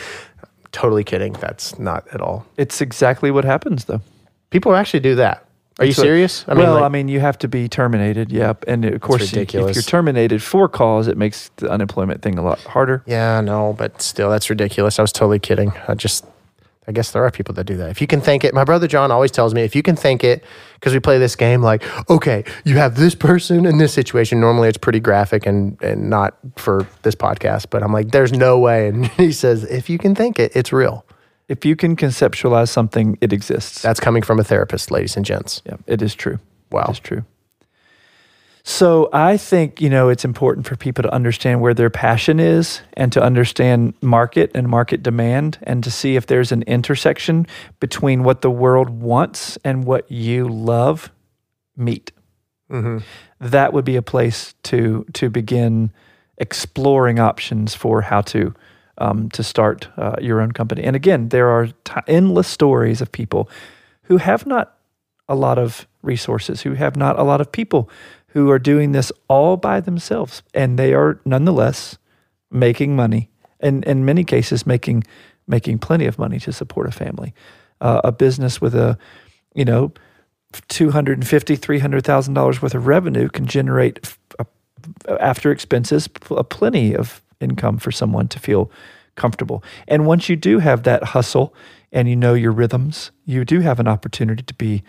Totally 0.72 1.04
kidding. 1.04 1.32
That's 1.34 1.78
not 1.78 2.06
at 2.12 2.20
all. 2.20 2.46
It's 2.56 2.80
exactly 2.80 3.30
what 3.30 3.44
happens, 3.44 3.86
though. 3.86 4.00
People 4.50 4.74
actually 4.74 5.00
do 5.00 5.14
that. 5.16 5.44
Are 5.78 5.84
you 5.84 5.90
what- 5.90 5.96
serious? 5.96 6.46
well, 6.46 6.74
like- 6.74 6.82
I 6.82 6.88
mean, 6.88 7.08
you 7.08 7.20
have 7.20 7.38
to 7.38 7.48
be 7.48 7.68
terminated. 7.68 8.30
Yep, 8.30 8.64
and 8.68 8.84
of 8.84 9.00
course, 9.00 9.32
you- 9.32 9.42
if 9.42 9.52
you're 9.54 9.82
terminated 9.82 10.42
for 10.42 10.68
cause, 10.68 11.08
it 11.08 11.16
makes 11.16 11.50
the 11.56 11.70
unemployment 11.70 12.22
thing 12.22 12.38
a 12.38 12.42
lot 12.42 12.60
harder. 12.60 13.02
Yeah, 13.06 13.40
no, 13.40 13.72
but 13.78 14.02
still, 14.02 14.28
that's 14.30 14.50
ridiculous. 14.50 14.98
I 14.98 15.02
was 15.02 15.12
totally 15.12 15.38
kidding. 15.38 15.72
I 15.88 15.94
just, 15.94 16.24
I 16.90 16.92
guess 16.92 17.12
there 17.12 17.24
are 17.24 17.30
people 17.30 17.54
that 17.54 17.62
do 17.62 17.76
that. 17.76 17.88
If 17.90 18.00
you 18.00 18.08
can 18.08 18.20
think 18.20 18.42
it, 18.42 18.52
my 18.52 18.64
brother 18.64 18.88
John 18.88 19.12
always 19.12 19.30
tells 19.30 19.54
me, 19.54 19.62
if 19.62 19.76
you 19.76 19.82
can 19.82 19.94
think 19.94 20.24
it, 20.24 20.42
because 20.74 20.92
we 20.92 20.98
play 20.98 21.18
this 21.18 21.36
game 21.36 21.62
like, 21.62 21.84
okay, 22.10 22.42
you 22.64 22.78
have 22.78 22.96
this 22.96 23.14
person 23.14 23.64
in 23.64 23.78
this 23.78 23.94
situation. 23.94 24.40
Normally 24.40 24.68
it's 24.68 24.76
pretty 24.76 24.98
graphic 24.98 25.46
and, 25.46 25.80
and 25.84 26.10
not 26.10 26.36
for 26.56 26.88
this 27.02 27.14
podcast, 27.14 27.66
but 27.70 27.84
I'm 27.84 27.92
like, 27.92 28.10
there's 28.10 28.32
no 28.32 28.58
way. 28.58 28.88
And 28.88 29.06
he 29.12 29.30
says, 29.30 29.62
if 29.62 29.88
you 29.88 29.98
can 29.98 30.16
think 30.16 30.40
it, 30.40 30.50
it's 30.56 30.72
real. 30.72 31.06
If 31.46 31.64
you 31.64 31.76
can 31.76 31.94
conceptualize 31.94 32.70
something, 32.70 33.16
it 33.20 33.32
exists. 33.32 33.82
That's 33.82 34.00
coming 34.00 34.24
from 34.24 34.40
a 34.40 34.44
therapist, 34.44 34.90
ladies 34.90 35.16
and 35.16 35.24
gents. 35.24 35.62
yeah, 35.64 35.76
it 35.86 36.02
is 36.02 36.16
true. 36.16 36.40
Wow. 36.72 36.86
It 36.88 36.90
is 36.90 36.98
true. 36.98 37.24
So 38.70 39.08
I 39.12 39.36
think, 39.36 39.80
you 39.80 39.90
know, 39.90 40.10
it's 40.10 40.24
important 40.24 40.64
for 40.64 40.76
people 40.76 41.02
to 41.02 41.12
understand 41.12 41.60
where 41.60 41.74
their 41.74 41.90
passion 41.90 42.38
is 42.38 42.82
and 42.92 43.12
to 43.12 43.20
understand 43.20 43.94
market 44.00 44.52
and 44.54 44.68
market 44.68 45.02
demand 45.02 45.58
and 45.64 45.82
to 45.82 45.90
see 45.90 46.14
if 46.14 46.26
there's 46.26 46.52
an 46.52 46.62
intersection 46.62 47.48
between 47.80 48.22
what 48.22 48.42
the 48.42 48.50
world 48.50 48.88
wants 48.88 49.58
and 49.64 49.82
what 49.82 50.08
you 50.08 50.48
love 50.48 51.10
meet. 51.76 52.12
That 53.40 53.72
would 53.72 53.84
be 53.84 53.96
a 53.96 54.02
place 54.02 54.54
to 54.62 55.04
to 55.14 55.28
begin 55.28 55.90
exploring 56.38 57.18
options 57.18 57.74
for 57.74 58.02
how 58.02 58.20
to 58.20 58.54
um, 58.98 59.30
to 59.30 59.42
start 59.42 59.88
uh, 59.96 60.14
your 60.20 60.40
own 60.40 60.52
company. 60.52 60.84
And 60.84 60.94
again, 60.94 61.30
there 61.30 61.48
are 61.48 61.66
t- 61.66 62.00
endless 62.06 62.46
stories 62.46 63.00
of 63.00 63.10
people 63.10 63.50
who 64.02 64.18
have 64.18 64.46
not 64.46 64.76
a 65.28 65.34
lot 65.34 65.58
of 65.58 65.88
resources, 66.02 66.62
who 66.62 66.74
have 66.74 66.96
not 66.96 67.18
a 67.18 67.22
lot 67.22 67.40
of 67.40 67.50
people, 67.50 67.88
who 68.32 68.50
are 68.50 68.58
doing 68.58 68.92
this 68.92 69.12
all 69.28 69.56
by 69.56 69.80
themselves, 69.80 70.42
and 70.54 70.78
they 70.78 70.94
are 70.94 71.20
nonetheless 71.24 71.98
making 72.50 72.96
money, 72.96 73.30
and 73.60 73.84
in 73.84 74.04
many 74.04 74.24
cases 74.24 74.66
making 74.66 75.04
making 75.46 75.78
plenty 75.78 76.06
of 76.06 76.18
money 76.18 76.38
to 76.38 76.52
support 76.52 76.88
a 76.88 76.92
family. 76.92 77.34
Uh, 77.80 78.00
a 78.04 78.12
business 78.12 78.60
with 78.60 78.74
a, 78.74 78.96
you 79.54 79.64
know, 79.64 79.92
two 80.68 80.90
hundred 80.90 81.18
and 81.18 81.26
fifty, 81.26 81.56
three 81.56 81.78
hundred 81.78 82.04
thousand 82.04 82.34
dollars 82.34 82.62
worth 82.62 82.74
of 82.74 82.86
revenue 82.86 83.28
can 83.28 83.46
generate 83.46 84.14
a- 84.38 84.46
after 85.20 85.50
expenses 85.50 86.08
a 86.30 86.44
plenty 86.44 86.94
of 86.94 87.22
income 87.40 87.78
for 87.78 87.90
someone 87.90 88.28
to 88.28 88.38
feel 88.38 88.70
comfortable. 89.16 89.62
And 89.88 90.06
once 90.06 90.28
you 90.28 90.36
do 90.36 90.58
have 90.58 90.82
that 90.84 91.02
hustle 91.02 91.54
and 91.92 92.08
you 92.08 92.16
know 92.16 92.34
your 92.34 92.52
rhythms, 92.52 93.10
you 93.24 93.44
do 93.44 93.60
have 93.60 93.80
an 93.80 93.88
opportunity 93.88 94.42
to 94.42 94.54
be 94.54 94.82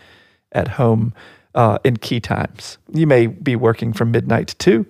at 0.51 0.67
home 0.67 1.13
uh, 1.55 1.77
in 1.83 1.97
key 1.97 2.19
times. 2.19 2.77
You 2.93 3.07
may 3.07 3.27
be 3.27 3.55
working 3.55 3.93
from 3.93 4.11
midnight 4.11 4.49
to 4.49 4.55
two 4.55 4.85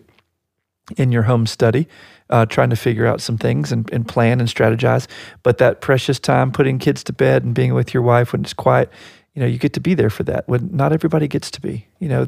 in 0.97 1.11
your 1.11 1.23
home 1.23 1.45
study, 1.45 1.87
uh, 2.29 2.45
trying 2.45 2.69
to 2.69 2.75
figure 2.75 3.05
out 3.05 3.21
some 3.21 3.37
things 3.37 3.71
and, 3.71 3.91
and 3.93 4.07
plan 4.07 4.39
and 4.39 4.49
strategize. 4.49 5.07
But 5.43 5.57
that 5.59 5.81
precious 5.81 6.19
time, 6.19 6.51
putting 6.51 6.79
kids 6.79 7.03
to 7.05 7.13
bed 7.13 7.43
and 7.43 7.53
being 7.53 7.73
with 7.73 7.93
your 7.93 8.03
wife 8.03 8.33
when 8.33 8.41
it's 8.41 8.53
quiet, 8.53 8.91
you 9.33 9.41
know, 9.41 9.47
you 9.47 9.57
get 9.57 9.73
to 9.73 9.79
be 9.79 9.93
there 9.93 10.09
for 10.09 10.23
that. 10.23 10.47
When 10.47 10.69
not 10.75 10.91
everybody 10.91 11.27
gets 11.27 11.51
to 11.51 11.61
be, 11.61 11.87
you 11.99 12.09
know. 12.09 12.27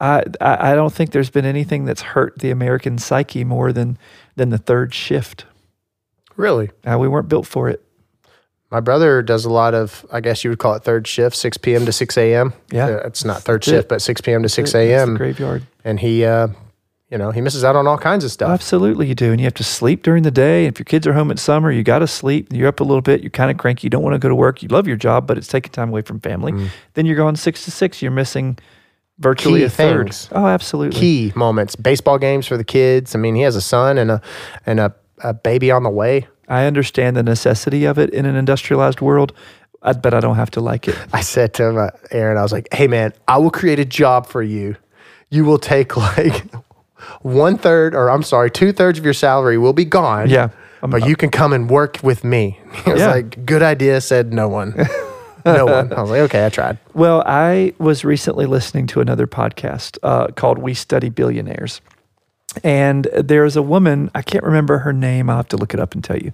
I 0.00 0.24
I 0.40 0.74
don't 0.74 0.92
think 0.92 1.12
there's 1.12 1.30
been 1.30 1.44
anything 1.44 1.84
that's 1.84 2.02
hurt 2.02 2.40
the 2.40 2.50
American 2.50 2.98
psyche 2.98 3.44
more 3.44 3.72
than 3.72 3.96
than 4.34 4.50
the 4.50 4.58
third 4.58 4.92
shift. 4.92 5.46
Really? 6.36 6.70
Uh, 6.84 6.98
we 6.98 7.06
weren't 7.06 7.28
built 7.28 7.46
for 7.46 7.68
it. 7.68 7.84
My 8.72 8.80
brother 8.80 9.20
does 9.22 9.44
a 9.44 9.50
lot 9.50 9.74
of, 9.74 10.04
I 10.10 10.20
guess 10.20 10.42
you 10.42 10.50
would 10.50 10.58
call 10.58 10.74
it 10.74 10.82
third 10.82 11.06
shift, 11.06 11.36
6 11.36 11.58
p.m. 11.58 11.84
to 11.86 11.92
6 11.92 12.16
a.m. 12.18 12.54
Yeah. 12.72 12.86
Uh, 12.86 13.06
it's 13.06 13.24
not 13.24 13.42
third 13.42 13.62
shift, 13.62 13.88
but 13.88 14.00
6 14.02 14.20
p.m. 14.22 14.42
to 14.42 14.48
6 14.48 14.72
That's 14.72 14.72
the 14.72 14.92
a.m. 14.92 15.14
graveyard. 15.14 15.64
and 15.84 16.00
he 16.00 16.24
uh, 16.24 16.48
You 17.10 17.18
know, 17.18 17.30
he 17.32 17.42
misses 17.42 17.64
out 17.64 17.76
on 17.76 17.86
all 17.86 17.98
kinds 17.98 18.24
of 18.24 18.32
stuff. 18.32 18.48
Absolutely, 18.50 19.06
you 19.06 19.14
do. 19.14 19.30
And 19.30 19.38
you 19.38 19.44
have 19.44 19.54
to 19.54 19.64
sleep 19.64 20.02
during 20.02 20.22
the 20.22 20.30
day. 20.30 20.64
If 20.64 20.78
your 20.78 20.84
kids 20.84 21.06
are 21.06 21.12
home 21.12 21.30
at 21.30 21.38
summer, 21.38 21.70
you 21.70 21.82
got 21.82 21.98
to 21.98 22.06
sleep. 22.06 22.48
You're 22.50 22.68
up 22.68 22.80
a 22.80 22.84
little 22.84 23.02
bit. 23.02 23.20
You're 23.20 23.28
kind 23.30 23.50
of 23.50 23.58
cranky. 23.58 23.84
You 23.86 23.90
don't 23.90 24.02
want 24.02 24.14
to 24.14 24.18
go 24.18 24.30
to 24.30 24.34
work. 24.34 24.62
You 24.62 24.68
love 24.70 24.88
your 24.88 24.96
job, 24.96 25.26
but 25.26 25.36
it's 25.36 25.48
taking 25.48 25.70
time 25.70 25.90
away 25.90 26.00
from 26.00 26.18
family. 26.20 26.52
Mm. 26.52 26.68
Then 26.94 27.04
you're 27.04 27.16
going 27.16 27.36
six 27.36 27.66
to 27.66 27.70
six. 27.70 28.00
You're 28.00 28.10
missing 28.10 28.58
virtually 29.18 29.60
Key 29.60 29.64
a 29.66 29.68
third. 29.68 30.06
things. 30.06 30.28
Oh, 30.32 30.46
absolutely. 30.46 30.98
Key 30.98 31.32
moments, 31.36 31.76
baseball 31.76 32.16
games 32.18 32.46
for 32.46 32.56
the 32.56 32.64
kids. 32.64 33.14
I 33.14 33.18
mean, 33.18 33.34
he 33.34 33.42
has 33.42 33.54
a 33.54 33.60
son 33.60 33.98
and 33.98 34.10
a 34.10 34.22
and 34.64 34.80
a, 34.80 34.94
a 35.22 35.34
baby 35.34 35.70
on 35.70 35.82
the 35.82 35.90
way. 35.90 36.26
I 36.52 36.66
understand 36.66 37.16
the 37.16 37.22
necessity 37.22 37.84
of 37.86 37.98
it 37.98 38.10
in 38.10 38.26
an 38.26 38.36
industrialized 38.36 39.00
world, 39.00 39.32
I, 39.82 39.92
but 39.94 40.12
I 40.14 40.20
don't 40.20 40.36
have 40.36 40.50
to 40.52 40.60
like 40.60 40.86
it. 40.88 40.96
I 41.12 41.22
said 41.22 41.54
to 41.54 41.64
him, 41.68 41.78
uh, 41.78 41.88
Aaron, 42.10 42.36
I 42.36 42.42
was 42.42 42.52
like, 42.52 42.68
"Hey, 42.72 42.86
man, 42.86 43.12
I 43.26 43.38
will 43.38 43.50
create 43.50 43.78
a 43.78 43.84
job 43.84 44.26
for 44.26 44.42
you. 44.42 44.76
You 45.30 45.44
will 45.44 45.58
take 45.58 45.96
like 46.16 46.44
one 47.22 47.56
third, 47.58 47.94
or 47.94 48.10
I'm 48.10 48.22
sorry, 48.22 48.50
two 48.50 48.72
thirds 48.72 48.98
of 48.98 49.04
your 49.04 49.14
salary 49.14 49.58
will 49.58 49.72
be 49.72 49.84
gone. 49.84 50.28
Yeah. 50.30 50.50
I'm- 50.82 50.90
but 50.90 51.06
you 51.06 51.14
can 51.16 51.30
come 51.30 51.52
and 51.52 51.70
work 51.70 51.98
with 52.02 52.22
me." 52.24 52.58
He 52.84 52.90
was 52.92 53.00
Yeah. 53.00 53.10
like, 53.12 53.46
"Good 53.46 53.62
idea." 53.62 54.00
Said 54.00 54.32
no 54.32 54.48
one. 54.48 54.74
no 55.46 55.64
one. 55.66 55.92
I 55.92 56.00
was 56.02 56.10
like, 56.10 56.20
"Okay, 56.28 56.44
I 56.46 56.48
tried." 56.50 56.78
Well, 56.94 57.22
I 57.26 57.72
was 57.78 58.04
recently 58.04 58.46
listening 58.46 58.86
to 58.88 59.00
another 59.00 59.26
podcast 59.26 59.98
uh, 60.02 60.28
called 60.36 60.58
We 60.58 60.74
Study 60.74 61.08
Billionaires. 61.08 61.80
And 62.62 63.04
there's 63.16 63.56
a 63.56 63.62
woman, 63.62 64.10
I 64.14 64.22
can't 64.22 64.44
remember 64.44 64.78
her 64.78 64.92
name. 64.92 65.30
I'll 65.30 65.36
have 65.36 65.48
to 65.48 65.56
look 65.56 65.74
it 65.74 65.80
up 65.80 65.94
and 65.94 66.04
tell 66.04 66.18
you. 66.18 66.32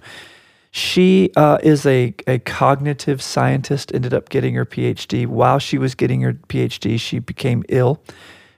She 0.71 1.31
uh, 1.35 1.57
is 1.63 1.85
a, 1.85 2.13
a 2.27 2.39
cognitive 2.39 3.21
scientist, 3.21 3.91
ended 3.93 4.13
up 4.13 4.29
getting 4.29 4.53
her 4.55 4.65
PhD. 4.65 5.25
While 5.25 5.59
she 5.59 5.77
was 5.77 5.95
getting 5.95 6.21
her 6.21 6.33
PhD, 6.33 6.99
she 6.99 7.19
became 7.19 7.63
ill. 7.69 8.03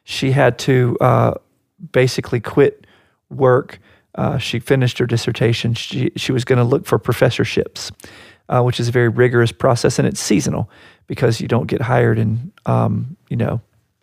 She 0.04 0.32
had 0.32 0.60
to 0.60 0.98
uh, 1.00 1.34
basically 1.94 2.42
quit 2.42 2.86
work. 3.30 3.80
Uh, 4.16 4.38
she 4.38 4.60
finished 4.60 4.98
her 4.98 5.06
dissertation. 5.06 5.74
She, 5.74 6.12
she 6.18 6.34
was 6.34 6.44
going 6.44 6.58
to 6.58 6.66
look 6.66 6.86
for 6.86 7.00
professorships, 7.00 7.92
uh, 8.50 8.62
which 8.62 8.80
is 8.80 8.90
a 8.90 8.92
very 8.92 9.08
rigorous 9.08 9.54
process, 9.54 9.98
and 9.98 10.08
it's 10.08 10.20
seasonal 10.20 10.70
because 11.08 11.40
you 11.40 11.48
don't 11.48 11.68
get 11.68 11.82
hired 11.82 12.20
in, 12.20 12.52
um, 12.66 13.16
you 13.30 13.38
know, 13.38 13.62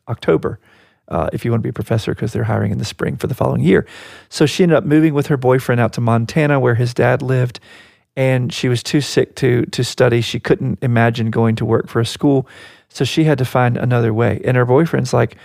October 0.08 0.58
uh, 1.08 1.28
if 1.32 1.44
you 1.44 1.50
want 1.50 1.62
to 1.62 1.66
be 1.66 1.70
a 1.70 1.72
professor 1.74 2.14
because 2.14 2.32
they're 2.32 2.44
hiring 2.44 2.72
in 2.72 2.78
the 2.78 2.84
spring 2.84 3.16
for 3.16 3.26
the 3.26 3.34
following 3.34 3.62
year. 3.62 3.86
So 4.28 4.46
she 4.46 4.62
ended 4.62 4.78
up 4.78 4.84
moving 4.84 5.14
with 5.14 5.26
her 5.28 5.36
boyfriend 5.36 5.80
out 5.80 5.92
to 5.94 6.00
Montana 6.00 6.60
where 6.60 6.74
his 6.74 6.94
dad 6.94 7.22
lived, 7.22 7.60
and 8.16 8.52
she 8.52 8.68
was 8.68 8.82
too 8.82 9.00
sick 9.00 9.34
to 9.36 9.64
to 9.66 9.84
study. 9.84 10.20
She 10.20 10.40
couldn't 10.40 10.78
imagine 10.82 11.30
going 11.30 11.56
to 11.56 11.64
work 11.64 11.88
for 11.88 12.00
a 12.00 12.06
school, 12.06 12.48
so 12.88 13.04
she 13.04 13.24
had 13.24 13.38
to 13.38 13.44
find 13.44 13.76
another 13.76 14.12
way. 14.12 14.40
And 14.44 14.56
her 14.56 14.66
boyfriend's 14.66 15.12
like, 15.12 15.36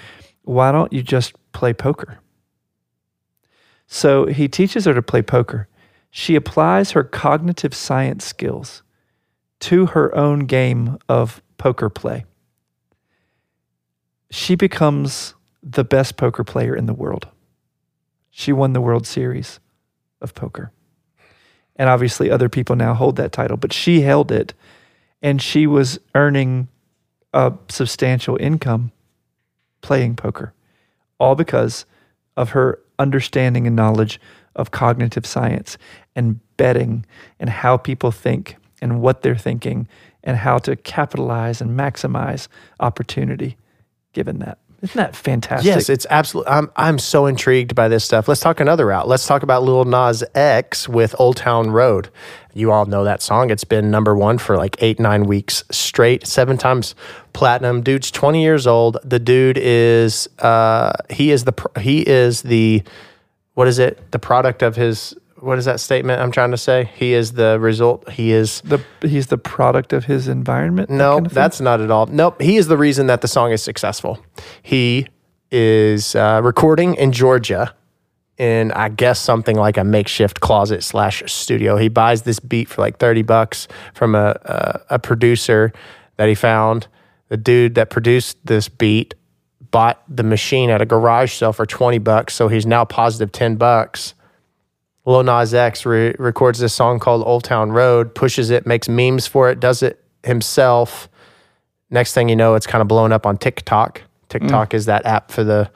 "Why 0.44 0.72
don't 0.72 0.92
you 0.92 1.02
just 1.02 1.34
play 1.52 1.74
poker?" 1.74 2.20
So 3.88 4.26
he 4.26 4.48
teaches 4.48 4.86
her 4.86 4.94
to 4.94 5.02
play 5.02 5.22
poker. 5.22 5.68
She 6.10 6.36
applies 6.36 6.92
her 6.92 7.04
cognitive 7.04 7.74
science 7.74 8.26
skills 8.26 8.84
to 9.62 9.88
her 9.88 10.14
own 10.16 10.40
game 10.42 10.98
of 11.08 11.42
poker 11.58 11.90
play. 11.90 12.26
She 14.30 14.56
becomes 14.56 15.36
the 15.64 15.84
best 15.84 16.18
poker 16.18 16.44
player 16.44 16.76
in 16.76 16.86
the 16.86 16.94
world. 16.94 17.28
She 18.30 18.52
won 18.52 18.74
the 18.74 18.82
World 18.82 19.08
Series 19.08 19.60
of 20.22 20.34
poker. 20.34 20.72
And 21.76 21.90
obviously, 21.90 22.30
other 22.30 22.50
people 22.50 22.76
now 22.76 22.94
hold 22.94 23.16
that 23.16 23.32
title, 23.32 23.58
but 23.58 23.74
she 23.74 24.02
held 24.02 24.32
it 24.32 24.54
and 25.22 25.42
she 25.42 25.66
was 25.66 26.00
earning 26.14 26.68
a 27.34 27.54
substantial 27.70 28.38
income 28.40 28.92
playing 29.82 30.16
poker, 30.16 30.54
all 31.20 31.36
because 31.36 31.86
of 32.38 32.52
her 32.52 32.80
understanding 33.00 33.66
and 33.66 33.76
knowledge 33.76 34.20
of 34.56 34.72
cognitive 34.72 35.26
science 35.26 35.78
and 36.16 36.40
betting 36.58 37.06
and 37.40 37.50
how 37.50 37.78
people 37.78 38.12
think 38.12 38.56
and 38.82 39.02
what 39.02 39.22
they're 39.22 39.36
thinking 39.36 39.88
and 40.24 40.38
how 40.38 40.58
to 40.58 40.76
capitalize 40.76 41.62
and 41.62 41.78
maximize 41.78 42.48
opportunity 42.80 43.58
given 44.14 44.40
that. 44.40 44.60
Isn't 44.84 44.98
that 44.98 45.16
fantastic? 45.16 45.66
Yes, 45.66 45.88
it's 45.88 46.06
absolutely. 46.10 46.52
I'm 46.52 46.70
I'm 46.76 47.00
so 47.00 47.26
intrigued 47.26 47.74
by 47.74 47.88
this 47.88 48.04
stuff. 48.04 48.28
Let's 48.28 48.42
talk 48.42 48.60
another 48.60 48.86
route. 48.88 49.08
Let's 49.08 49.26
talk 49.26 49.42
about 49.42 49.64
Lil 49.64 49.86
Nas 49.86 50.26
X 50.36 50.90
with 50.90 51.16
Old 51.18 51.38
Town 51.38 51.72
Road. 51.72 52.10
You 52.54 52.70
all 52.74 52.86
know 52.86 53.06
that 53.06 53.22
song. 53.22 53.50
It's 53.50 53.64
been 53.64 53.90
number 53.90 54.14
one 54.14 54.38
for 54.38 54.58
like 54.58 54.76
eight 54.82 55.00
nine 55.00 55.24
weeks 55.24 55.64
straight, 55.72 56.28
seven 56.28 56.58
times 56.58 56.96
platinum. 57.32 57.82
Dude's 57.82 58.12
20 58.12 58.44
years 58.44 58.68
old. 58.68 58.98
The 59.06 59.20
dude 59.20 59.58
is 59.58 60.28
uh 60.40 60.92
he 61.10 61.32
is 61.32 61.46
the 61.46 61.54
he 61.80 62.06
is 62.06 62.42
the 62.42 62.84
what 63.54 63.70
is 63.70 63.80
it? 63.80 64.12
The 64.12 64.20
product 64.20 64.62
of 64.62 64.76
his 64.76 65.16
what 65.44 65.58
is 65.58 65.66
that 65.66 65.80
statement 65.80 66.22
I'm 66.22 66.32
trying 66.32 66.52
to 66.52 66.58
say? 66.58 66.90
He 66.96 67.14
is 67.14 67.34
the 67.34 67.60
result. 67.60 68.10
He 68.10 68.32
is 68.32 68.62
the 68.62 68.82
he's 69.02 69.28
the 69.28 69.38
product 69.38 69.92
of 69.92 70.06
his 70.06 70.28
environment. 70.28 70.88
that 70.90 70.96
no, 70.96 71.16
kind 71.16 71.28
of 71.28 71.34
that's 71.34 71.60
not 71.60 71.82
at 71.82 71.92
all. 71.92 72.06
Nope. 72.06 72.42
He 72.42 72.56
is 72.56 72.68
the 72.68 72.78
reason 72.78 73.08
that 73.08 73.22
the 73.22 73.28
song 73.28 73.52
is 73.52 73.62
successful. 73.62 74.24
He 74.62 75.08
is 75.52 76.16
uh, 76.16 76.42
recording 76.44 76.96
in 76.96 77.12
Georgia 77.12 77.76
in, 78.38 78.72
I 78.72 78.90
guess, 78.90 79.20
something 79.20 79.56
like 79.56 79.78
a 79.78 79.84
makeshift 79.84 80.40
closet 80.40 80.84
slash 80.84 81.22
studio. 81.32 81.78
He 81.78 81.90
buys 81.90 82.24
this 82.24 82.40
beat 82.40 82.70
for 82.70 82.82
like 82.82 82.98
30 82.98 83.22
bucks 83.22 83.68
from 83.94 84.16
a, 84.16 84.36
a, 84.46 84.96
a 84.96 85.00
producer 85.00 85.72
that 86.18 86.30
he 86.30 86.36
found. 86.36 86.88
The 87.30 87.38
dude 87.38 87.76
that 87.76 87.90
produced 87.90 88.38
this 88.46 88.70
beat 88.70 89.14
bought 89.72 90.02
the 90.08 90.24
machine 90.24 90.70
at 90.70 90.82
a 90.82 90.86
garage 90.86 91.34
sale 91.34 91.54
for 91.54 91.66
20 91.66 91.98
bucks. 92.00 92.34
So 92.34 92.48
he's 92.48 92.66
now 92.66 92.86
positive 92.86 93.32
10 93.32 93.56
bucks. 93.58 94.14
Lil 95.06 95.24
Nas 95.24 95.54
X 95.54 95.86
re- 95.86 96.16
records 96.18 96.60
this 96.60 96.74
song 96.74 97.00
called 97.00 97.26
Old 97.26 97.44
Town 97.44 97.72
Road, 97.72 98.16
pushes 98.16 98.50
it, 98.50 98.66
makes 98.66 98.88
memes 98.88 99.28
for 99.28 99.50
it, 99.50 99.60
does 99.60 99.84
it 99.84 100.04
himself. 100.24 101.10
Next 101.90 102.14
thing 102.14 102.30
you 102.30 102.36
know, 102.36 102.56
it's 102.56 102.66
kind 102.68 102.82
of 102.82 102.88
blowing 102.88 103.12
up 103.12 103.26
on 103.26 103.38
TikTok. 103.38 104.02
TikTok 104.30 104.74
is 104.74 104.86
that 104.86 105.06
app 105.06 105.32
for 105.32 105.44
the 105.44 105.70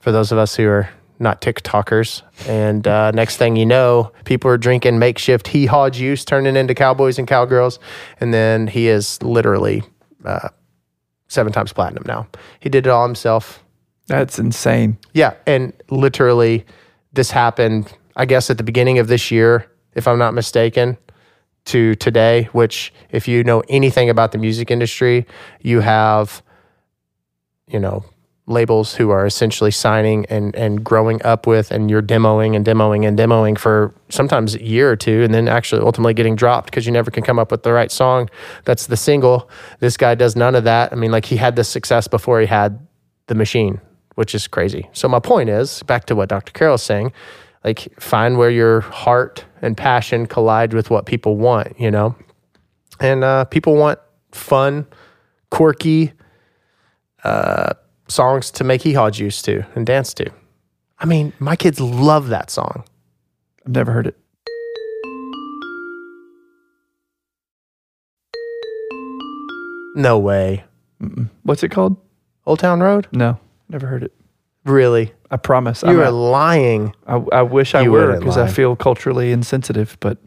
for 0.00 0.10
those 0.10 0.32
of 0.32 0.38
us 0.38 0.56
who 0.56 0.66
are 0.66 0.88
not 1.20 1.42
TikTokers. 1.42 2.22
And 2.48 2.88
uh, 2.88 3.10
next 3.14 3.36
thing 3.36 3.54
you 3.54 3.66
know, 3.66 4.12
people 4.24 4.50
are 4.50 4.58
drinking 4.58 4.98
makeshift 4.98 5.46
hee 5.46 5.66
haw 5.66 5.90
juice, 5.90 6.24
turning 6.24 6.56
into 6.56 6.74
cowboys 6.74 7.18
and 7.18 7.28
cowgirls, 7.28 7.78
and 8.18 8.34
then 8.34 8.66
he 8.66 8.88
is 8.88 9.22
literally 9.22 9.82
uh, 10.24 10.48
seven 11.28 11.52
times 11.52 11.72
platinum 11.72 12.02
now. 12.06 12.26
He 12.58 12.68
did 12.68 12.86
it 12.86 12.90
all 12.90 13.06
himself. 13.06 13.62
That's 14.08 14.40
insane. 14.40 14.98
Yeah, 15.12 15.34
and 15.46 15.72
literally, 15.90 16.66
this 17.12 17.30
happened. 17.30 17.92
I 18.16 18.26
guess 18.26 18.50
at 18.50 18.58
the 18.58 18.64
beginning 18.64 18.98
of 18.98 19.08
this 19.08 19.30
year, 19.30 19.70
if 19.94 20.06
I'm 20.06 20.18
not 20.18 20.34
mistaken, 20.34 20.96
to 21.66 21.94
today. 21.96 22.48
Which, 22.52 22.92
if 23.10 23.28
you 23.28 23.44
know 23.44 23.62
anything 23.68 24.10
about 24.10 24.32
the 24.32 24.38
music 24.38 24.70
industry, 24.70 25.26
you 25.60 25.80
have, 25.80 26.42
you 27.66 27.78
know, 27.78 28.04
labels 28.46 28.94
who 28.94 29.10
are 29.10 29.26
essentially 29.26 29.70
signing 29.70 30.26
and 30.26 30.54
and 30.56 30.84
growing 30.84 31.22
up 31.22 31.46
with, 31.46 31.70
and 31.70 31.90
you're 31.90 32.02
demoing 32.02 32.56
and 32.56 32.64
demoing 32.64 33.06
and 33.06 33.18
demoing 33.18 33.58
for 33.58 33.94
sometimes 34.08 34.54
a 34.54 34.62
year 34.62 34.90
or 34.90 34.96
two, 34.96 35.22
and 35.22 35.32
then 35.32 35.48
actually 35.48 35.82
ultimately 35.82 36.14
getting 36.14 36.36
dropped 36.36 36.66
because 36.66 36.86
you 36.86 36.92
never 36.92 37.10
can 37.10 37.22
come 37.22 37.38
up 37.38 37.50
with 37.50 37.62
the 37.62 37.72
right 37.72 37.90
song. 37.90 38.28
That's 38.64 38.86
the 38.86 38.96
single. 38.96 39.48
This 39.80 39.96
guy 39.96 40.14
does 40.14 40.36
none 40.36 40.54
of 40.54 40.64
that. 40.64 40.92
I 40.92 40.96
mean, 40.96 41.12
like 41.12 41.26
he 41.26 41.36
had 41.36 41.56
this 41.56 41.68
success 41.68 42.08
before 42.08 42.40
he 42.40 42.46
had 42.46 42.86
the 43.26 43.34
machine, 43.34 43.80
which 44.16 44.34
is 44.34 44.48
crazy. 44.48 44.88
So 44.92 45.08
my 45.08 45.20
point 45.20 45.50
is 45.50 45.82
back 45.84 46.06
to 46.06 46.16
what 46.16 46.28
Dr. 46.28 46.52
Carroll 46.52 46.74
is 46.74 46.82
saying, 46.82 47.12
like 47.64 48.00
find 48.00 48.38
where 48.38 48.50
your 48.50 48.80
heart 48.80 49.44
and 49.62 49.76
passion 49.76 50.26
collide 50.26 50.72
with 50.72 50.90
what 50.90 51.06
people 51.06 51.36
want, 51.36 51.78
you 51.78 51.90
know? 51.90 52.14
And 53.00 53.24
uh, 53.24 53.44
people 53.46 53.76
want 53.76 53.98
fun, 54.32 54.86
quirky 55.50 56.12
uh, 57.24 57.74
songs 58.08 58.50
to 58.52 58.64
make 58.64 58.82
hee 58.82 58.92
haw 58.92 59.10
juice 59.10 59.42
to 59.42 59.64
and 59.74 59.86
dance 59.86 60.14
to. 60.14 60.30
I 60.98 61.06
mean, 61.06 61.32
my 61.38 61.56
kids 61.56 61.80
love 61.80 62.28
that 62.28 62.50
song. 62.50 62.84
I've 63.66 63.72
never 63.72 63.92
heard 63.92 64.06
it. 64.06 64.16
No 69.96 70.18
way. 70.18 70.64
What's 71.42 71.62
it 71.62 71.70
called? 71.70 71.96
Old 72.46 72.58
Town 72.58 72.80
Road? 72.80 73.08
No, 73.12 73.38
never 73.68 73.86
heard 73.86 74.02
it. 74.02 74.12
Really? 74.70 75.12
I 75.30 75.36
promise. 75.36 75.82
You 75.82 75.90
I'm 75.90 76.00
are 76.00 76.04
a- 76.04 76.10
lying. 76.10 76.94
I, 77.06 77.16
I 77.32 77.42
wish 77.42 77.74
I 77.74 77.82
You 77.82 77.92
were 77.92 78.00
wouldn't 78.06 78.20
because 78.20 78.36
I 78.36 78.42
lie. 78.46 78.50
feel 78.52 78.76
culturally 78.76 79.32
insensitive, 79.32 79.96
but 80.00 80.18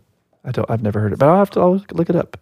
I 0.45 0.51
don't. 0.51 0.69
I've 0.69 0.81
never 0.81 0.99
heard 0.99 1.13
it. 1.13 1.19
But 1.19 1.29
I'll 1.29 1.37
have 1.39 1.49
to. 1.51 1.59
I'll 1.59 1.83
look 1.93 2.09
it 2.09 2.15
up. 2.15 2.37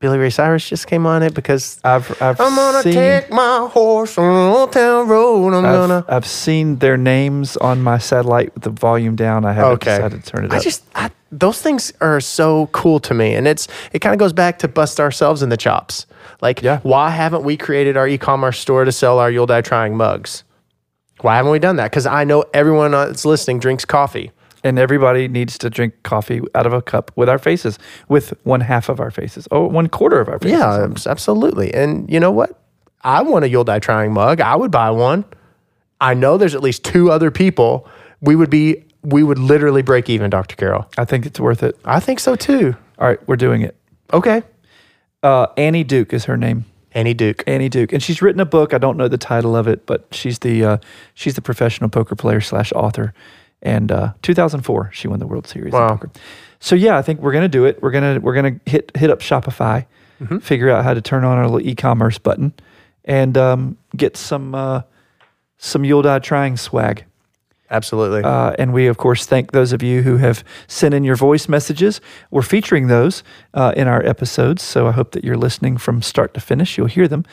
Billy 0.00 0.16
Ray 0.16 0.30
Cyrus 0.30 0.68
just 0.68 0.86
came 0.86 1.06
on 1.06 1.22
it 1.24 1.34
because 1.34 1.80
I've. 1.82 2.10
I've 2.22 2.40
I'm 2.40 2.54
gonna 2.54 2.82
seen, 2.82 2.92
take 2.94 3.30
my 3.30 3.68
horse 3.70 4.16
on 4.16 4.54
Old 4.54 4.72
Town 4.72 5.08
Road. 5.08 5.54
I'm 5.54 5.64
I've, 5.64 5.74
gonna. 5.74 6.04
I've 6.08 6.26
seen 6.26 6.76
their 6.76 6.96
names 6.96 7.56
on 7.56 7.82
my 7.82 7.98
satellite 7.98 8.54
with 8.54 8.62
the 8.62 8.70
volume 8.70 9.16
down. 9.16 9.44
I 9.44 9.52
haven't 9.52 9.72
Okay. 9.72 9.96
decided 9.96 10.22
to 10.24 10.30
turn 10.30 10.44
it 10.44 10.52
I 10.52 10.58
up. 10.58 10.62
just 10.62 10.84
I, 10.94 11.10
those 11.32 11.60
things 11.60 11.92
are 12.00 12.20
so 12.20 12.68
cool 12.68 13.00
to 13.00 13.12
me, 13.14 13.34
and 13.34 13.48
it's 13.48 13.66
it 13.92 13.98
kind 13.98 14.14
of 14.14 14.18
goes 14.20 14.32
back 14.32 14.60
to 14.60 14.68
bust 14.68 15.00
ourselves 15.00 15.42
in 15.42 15.48
the 15.48 15.56
chops. 15.56 16.06
Like, 16.40 16.62
Yeah. 16.62 16.78
why 16.84 17.10
haven't 17.10 17.42
we 17.42 17.56
created 17.56 17.96
our 17.96 18.06
e-commerce 18.06 18.58
store 18.60 18.84
to 18.84 18.92
sell 18.92 19.18
our 19.18 19.30
"You'll 19.30 19.46
Die 19.46 19.60
Trying" 19.62 19.96
mugs? 19.96 20.44
Why 21.20 21.36
haven't 21.36 21.52
we 21.52 21.58
done 21.58 21.76
that? 21.76 21.90
Because 21.90 22.06
I 22.06 22.24
know 22.24 22.44
everyone 22.54 22.92
that's 22.92 23.24
listening 23.24 23.58
drinks 23.58 23.84
coffee. 23.84 24.32
And 24.64 24.76
everybody 24.76 25.28
needs 25.28 25.56
to 25.58 25.70
drink 25.70 25.94
coffee 26.02 26.40
out 26.56 26.66
of 26.66 26.72
a 26.72 26.82
cup 26.82 27.12
with 27.14 27.28
our 27.28 27.38
faces, 27.38 27.78
with 28.08 28.34
one 28.42 28.60
half 28.60 28.88
of 28.88 28.98
our 28.98 29.12
faces, 29.12 29.46
or 29.52 29.68
one 29.68 29.88
quarter 29.88 30.18
of 30.20 30.28
our 30.28 30.40
faces. 30.40 30.58
Yeah, 30.58 30.88
absolutely. 31.10 31.72
And 31.72 32.10
you 32.10 32.18
know 32.18 32.32
what? 32.32 32.60
I 33.02 33.22
want 33.22 33.44
a 33.44 33.48
You'll 33.48 33.62
Die 33.62 33.78
Trying 33.78 34.12
mug. 34.12 34.40
I 34.40 34.56
would 34.56 34.72
buy 34.72 34.90
one. 34.90 35.24
I 36.00 36.14
know 36.14 36.38
there's 36.38 36.56
at 36.56 36.60
least 36.60 36.84
two 36.84 37.10
other 37.12 37.30
people. 37.30 37.88
We 38.20 38.34
would 38.34 38.50
be, 38.50 38.84
we 39.02 39.22
would 39.22 39.38
literally 39.38 39.82
break 39.82 40.10
even, 40.10 40.28
Dr. 40.28 40.56
Carroll. 40.56 40.86
I 40.98 41.04
think 41.04 41.24
it's 41.24 41.38
worth 41.38 41.62
it. 41.62 41.78
I 41.84 42.00
think 42.00 42.18
so 42.18 42.34
too. 42.34 42.74
All 42.98 43.06
right, 43.06 43.28
we're 43.28 43.36
doing 43.36 43.62
it. 43.62 43.76
Okay. 44.12 44.42
Uh, 45.22 45.46
Annie 45.56 45.84
Duke 45.84 46.12
is 46.12 46.24
her 46.24 46.36
name. 46.36 46.64
Annie 46.98 47.14
Duke. 47.14 47.44
Annie 47.46 47.68
Duke, 47.68 47.92
and 47.92 48.02
she's 48.02 48.20
written 48.20 48.40
a 48.40 48.44
book. 48.46 48.74
I 48.74 48.78
don't 48.78 48.96
know 48.96 49.08
the 49.08 49.18
title 49.18 49.54
of 49.56 49.68
it, 49.68 49.86
but 49.86 50.06
she's 50.10 50.38
the 50.40 50.64
uh, 50.64 50.76
she's 51.14 51.34
the 51.34 51.42
professional 51.42 51.88
poker 51.90 52.16
player 52.16 52.40
slash 52.40 52.72
author. 52.72 53.14
And 53.62 53.90
uh, 53.90 54.12
2004, 54.22 54.90
she 54.92 55.08
won 55.08 55.18
the 55.18 55.26
World 55.26 55.46
Series 55.46 55.72
Wow. 55.72 55.84
of 55.86 56.00
poker. 56.00 56.10
So 56.60 56.74
yeah, 56.74 56.96
I 56.98 57.02
think 57.02 57.20
we're 57.20 57.32
gonna 57.32 57.48
do 57.48 57.64
it. 57.66 57.80
We're 57.82 57.90
gonna 57.92 58.18
we're 58.20 58.34
gonna 58.34 58.58
hit 58.66 58.90
hit 58.96 59.10
up 59.10 59.20
Shopify, 59.20 59.86
figure 60.40 60.70
out 60.70 60.84
how 60.84 60.94
to 60.94 61.00
turn 61.00 61.24
on 61.24 61.38
our 61.38 61.44
little 61.48 61.66
e-commerce 61.68 62.18
button, 62.18 62.52
and 63.04 63.36
um, 63.38 63.76
get 63.96 64.16
some 64.16 64.54
uh, 64.54 64.82
some 65.58 65.84
You'll 65.84 66.02
Die 66.02 66.18
Trying 66.20 66.56
swag. 66.56 67.04
Absolutely. 67.70 68.22
Uh, 68.22 68.52
and 68.58 68.72
we, 68.72 68.86
of 68.86 68.96
course, 68.96 69.26
thank 69.26 69.52
those 69.52 69.72
of 69.72 69.82
you 69.82 70.02
who 70.02 70.16
have 70.16 70.42
sent 70.66 70.94
in 70.94 71.04
your 71.04 71.16
voice 71.16 71.48
messages. 71.48 72.00
We're 72.30 72.42
featuring 72.42 72.86
those 72.86 73.22
uh, 73.52 73.72
in 73.76 73.86
our 73.86 74.04
episodes. 74.04 74.62
So 74.62 74.86
I 74.86 74.92
hope 74.92 75.12
that 75.12 75.24
you're 75.24 75.36
listening 75.36 75.76
from 75.76 76.00
start 76.00 76.32
to 76.34 76.40
finish. 76.40 76.78
You'll 76.78 76.86
hear 76.86 77.08
them. 77.08 77.24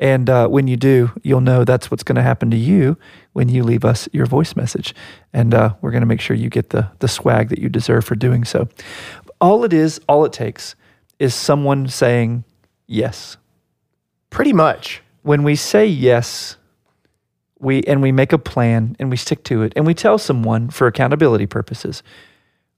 And 0.00 0.28
uh, 0.28 0.48
when 0.48 0.66
you 0.66 0.76
do, 0.76 1.12
you'll 1.22 1.40
know 1.40 1.64
that's 1.64 1.90
what's 1.90 2.02
going 2.02 2.16
to 2.16 2.22
happen 2.22 2.50
to 2.50 2.56
you 2.56 2.98
when 3.32 3.48
you 3.48 3.62
leave 3.62 3.84
us 3.84 4.08
your 4.12 4.26
voice 4.26 4.56
message. 4.56 4.94
And 5.32 5.54
uh, 5.54 5.74
we're 5.80 5.92
going 5.92 6.02
to 6.02 6.06
make 6.06 6.20
sure 6.20 6.34
you 6.36 6.50
get 6.50 6.70
the, 6.70 6.90
the 6.98 7.08
swag 7.08 7.48
that 7.50 7.60
you 7.60 7.68
deserve 7.68 8.04
for 8.04 8.16
doing 8.16 8.44
so. 8.44 8.68
All 9.40 9.64
it 9.64 9.72
is, 9.72 10.00
all 10.08 10.24
it 10.24 10.32
takes 10.32 10.74
is 11.20 11.34
someone 11.34 11.86
saying 11.86 12.44
yes. 12.86 13.36
Pretty 14.30 14.52
much. 14.52 15.02
When 15.22 15.44
we 15.44 15.54
say 15.54 15.86
yes, 15.86 16.56
we 17.58 17.82
and 17.82 18.02
we 18.02 18.12
make 18.12 18.32
a 18.32 18.38
plan 18.38 18.96
and 18.98 19.10
we 19.10 19.16
stick 19.16 19.44
to 19.44 19.62
it 19.62 19.72
and 19.76 19.86
we 19.86 19.94
tell 19.94 20.18
someone 20.18 20.70
for 20.70 20.86
accountability 20.86 21.46
purposes. 21.46 22.02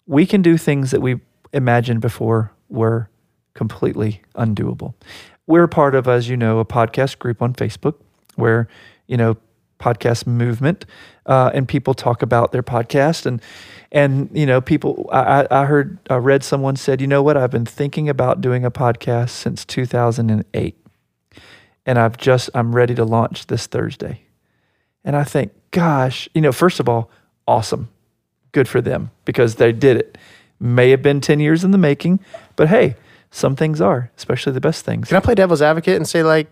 We 0.07 0.27
can 0.27 0.43
do 0.43 0.57
things 0.57 0.91
that 0.91 1.01
we 1.01 1.21
imagined 1.53 2.01
before 2.01 2.53
were 2.69 3.09
completely 3.55 4.23
undoable. 4.35 4.95
We're 5.47 5.67
part 5.67 5.95
of 5.95 6.09
as 6.09 6.29
you 6.29 6.37
know 6.37 6.59
a 6.59 6.65
podcast 6.65 7.19
group 7.19 7.41
on 7.41 7.55
facebook 7.55 7.95
where 8.35 8.69
you 9.07 9.17
know 9.17 9.37
podcast 9.79 10.27
movement 10.27 10.87
uh, 11.27 11.51
and 11.53 11.69
people 11.69 11.95
talk 11.95 12.23
about 12.23 12.53
their 12.53 12.63
podcast 12.63 13.27
and 13.27 13.43
and 13.93 14.31
you 14.33 14.47
know 14.47 14.61
people 14.61 15.09
I, 15.13 15.47
I 15.51 15.65
heard 15.67 15.99
I 16.09 16.17
read 16.17 16.43
someone 16.43 16.77
said 16.77 17.01
you 17.01 17.07
know 17.07 17.23
what? 17.23 17.37
I've 17.37 17.51
been 17.51 17.67
thinking 17.67 18.09
about 18.09 18.41
doing 18.41 18.65
a 18.65 18.71
podcast 18.71 19.31
since 19.31 19.65
2008 19.65 20.77
and 21.85 21.99
I've 21.99 22.17
just 22.17 22.51
I'm 22.55 22.75
ready 22.75 22.95
to 22.95 23.05
launch 23.05 23.47
this 23.47 23.67
Thursday. 23.67 24.26
And 25.07 25.17
I 25.17 25.25
think, 25.25 25.53
gosh, 25.71 26.29
you 26.35 26.43
know, 26.43 26.53
first 26.53 26.81
of 26.81 26.89
all, 26.89 27.11
awesome. 27.47 27.89
Good 28.53 28.69
for 28.69 28.81
them 28.81 29.11
because 29.25 29.55
they 29.55 29.73
did 29.73 29.97
it. 29.97 30.19
May 30.59 30.91
have 30.91 31.03
been 31.03 31.21
10 31.21 31.41
years 31.41 31.63
in 31.65 31.71
the 31.71 31.79
making, 31.79 32.21
but 32.57 32.69
hey, 32.69 32.97
some 33.31 33.55
things 33.55 33.81
are, 33.81 34.11
especially 34.17 34.53
the 34.53 34.61
best 34.61 34.85
things. 34.85 35.09
Can 35.09 35.17
I 35.17 35.21
play 35.21 35.35
devil's 35.35 35.63
advocate 35.63 35.97
and 35.97 36.09
say 36.09 36.23
like, 36.23 36.49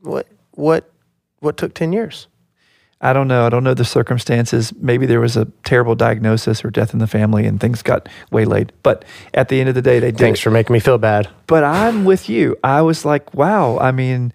what, 0.00 0.26
what, 0.52 0.90
what 1.40 1.56
took 1.56 1.74
10 1.74 1.92
years? 1.92 2.26
I 3.02 3.12
don't 3.12 3.28
know. 3.28 3.44
I 3.44 3.50
don't 3.50 3.62
know 3.62 3.74
the 3.74 3.84
circumstances. 3.84 4.72
Maybe 4.80 5.04
there 5.04 5.20
was 5.20 5.36
a 5.36 5.44
terrible 5.64 5.94
diagnosis 5.94 6.64
or 6.64 6.70
death 6.70 6.94
in 6.94 6.98
the 6.98 7.06
family 7.06 7.44
and 7.44 7.60
things 7.60 7.82
got 7.82 8.08
waylaid. 8.30 8.72
But 8.82 9.04
at 9.34 9.48
the 9.48 9.60
end 9.60 9.68
of 9.68 9.74
the 9.74 9.82
day, 9.82 10.00
they 10.00 10.10
did. 10.10 10.18
Thanks 10.18 10.40
for 10.40 10.50
making 10.50 10.72
me 10.72 10.80
feel 10.80 10.96
bad. 10.96 11.28
but 11.46 11.62
I'm 11.62 12.06
with 12.06 12.30
you. 12.30 12.56
I 12.64 12.80
was 12.80 13.04
like, 13.04 13.34
wow. 13.34 13.78
I 13.78 13.92
mean, 13.92 14.32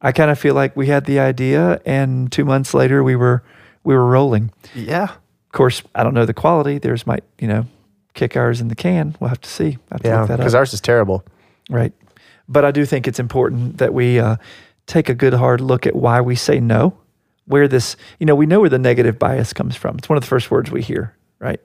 I 0.00 0.12
kind 0.12 0.30
of 0.30 0.38
feel 0.38 0.54
like 0.54 0.76
we 0.76 0.86
had 0.86 1.04
the 1.06 1.18
idea, 1.18 1.80
and 1.84 2.30
two 2.30 2.44
months 2.44 2.72
later, 2.74 3.02
we 3.02 3.16
were 3.16 3.42
we 3.84 3.94
were 3.94 4.06
rolling. 4.06 4.52
Yeah. 4.74 5.04
Of 5.04 5.52
course, 5.52 5.82
I 5.94 6.02
don't 6.02 6.14
know 6.14 6.26
the 6.26 6.34
quality. 6.34 6.78
There's 6.78 7.06
might 7.06 7.24
you 7.38 7.48
know 7.48 7.66
kick 8.14 8.36
ours 8.36 8.60
in 8.60 8.68
the 8.68 8.74
can. 8.74 9.16
We'll 9.20 9.28
have 9.28 9.40
to 9.40 9.48
see. 9.50 9.78
Have 9.90 10.02
to 10.02 10.08
Yeah. 10.08 10.26
Because 10.26 10.54
ours 10.54 10.72
is 10.72 10.80
terrible. 10.80 11.24
right. 11.70 11.92
But 12.50 12.64
I 12.64 12.70
do 12.70 12.86
think 12.86 13.06
it's 13.06 13.20
important 13.20 13.76
that 13.76 13.92
we 13.92 14.18
uh, 14.18 14.36
take 14.86 15.10
a 15.10 15.14
good 15.14 15.34
hard 15.34 15.60
look 15.60 15.86
at 15.86 15.94
why 15.94 16.22
we 16.22 16.34
say 16.34 16.60
no. 16.60 16.96
Where 17.44 17.68
this, 17.68 17.96
you 18.18 18.26
know, 18.26 18.34
we 18.34 18.46
know 18.46 18.60
where 18.60 18.68
the 18.70 18.78
negative 18.78 19.18
bias 19.18 19.52
comes 19.52 19.76
from. 19.76 19.96
It's 19.98 20.08
one 20.08 20.16
of 20.16 20.22
the 20.22 20.28
first 20.28 20.50
words 20.50 20.70
we 20.70 20.82
hear, 20.82 21.14
right? 21.38 21.60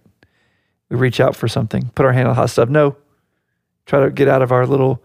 We 0.89 0.97
reach 0.97 1.19
out 1.19 1.35
for 1.35 1.47
something, 1.47 1.89
put 1.95 2.05
our 2.05 2.11
hand 2.13 2.27
on 2.27 2.35
hot 2.35 2.49
stuff. 2.49 2.69
No, 2.69 2.95
try 3.85 4.03
to 4.03 4.09
get 4.11 4.27
out 4.27 4.41
of 4.41 4.51
our 4.51 4.65
little 4.65 5.01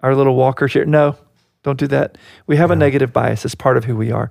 our 0.00 0.14
little 0.14 0.34
walker 0.36 0.68
chair. 0.68 0.84
No, 0.84 1.16
don't 1.62 1.78
do 1.78 1.86
that. 1.88 2.18
We 2.46 2.56
have 2.56 2.70
a 2.70 2.76
negative 2.76 3.12
bias. 3.12 3.44
It's 3.44 3.54
part 3.54 3.76
of 3.76 3.84
who 3.84 3.96
we 3.96 4.10
are. 4.10 4.30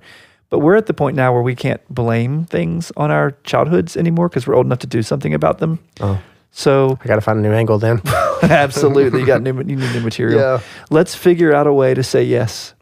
But 0.50 0.58
we're 0.58 0.76
at 0.76 0.86
the 0.86 0.94
point 0.94 1.16
now 1.16 1.32
where 1.32 1.42
we 1.42 1.54
can't 1.54 1.80
blame 1.88 2.44
things 2.44 2.92
on 2.96 3.10
our 3.10 3.32
childhoods 3.44 3.96
anymore 3.96 4.28
because 4.28 4.46
we're 4.46 4.54
old 4.54 4.66
enough 4.66 4.80
to 4.80 4.86
do 4.86 5.02
something 5.02 5.32
about 5.32 5.58
them. 5.58 5.78
Oh. 6.00 6.20
So 6.50 6.98
I 7.02 7.06
got 7.06 7.14
to 7.14 7.22
find 7.22 7.38
a 7.38 7.42
new 7.42 7.52
angle 7.52 7.78
then. 7.78 8.02
absolutely, 8.42 9.20
you 9.20 9.26
got 9.26 9.40
new, 9.40 9.56
you 9.56 9.76
need 9.76 9.92
new 9.94 10.00
material. 10.00 10.38
Yeah. 10.38 10.60
Let's 10.90 11.14
figure 11.14 11.54
out 11.54 11.66
a 11.66 11.72
way 11.72 11.94
to 11.94 12.02
say 12.02 12.22
yes. 12.22 12.74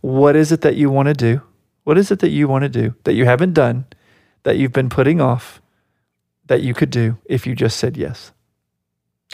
What 0.00 0.36
is 0.36 0.52
it 0.52 0.60
that 0.60 0.76
you 0.76 0.88
want 0.88 1.08
to 1.08 1.14
do? 1.14 1.42
What 1.82 1.98
is 1.98 2.12
it 2.12 2.20
that 2.20 2.30
you 2.30 2.46
want 2.46 2.62
to 2.62 2.68
do 2.68 2.94
that 3.02 3.14
you 3.14 3.24
haven't 3.24 3.54
done, 3.54 3.86
that 4.44 4.56
you've 4.56 4.72
been 4.72 4.88
putting 4.88 5.20
off, 5.20 5.60
that 6.46 6.62
you 6.62 6.72
could 6.72 6.90
do 6.90 7.18
if 7.24 7.46
you 7.46 7.56
just 7.56 7.78
said 7.78 7.96
yes? 7.96 8.30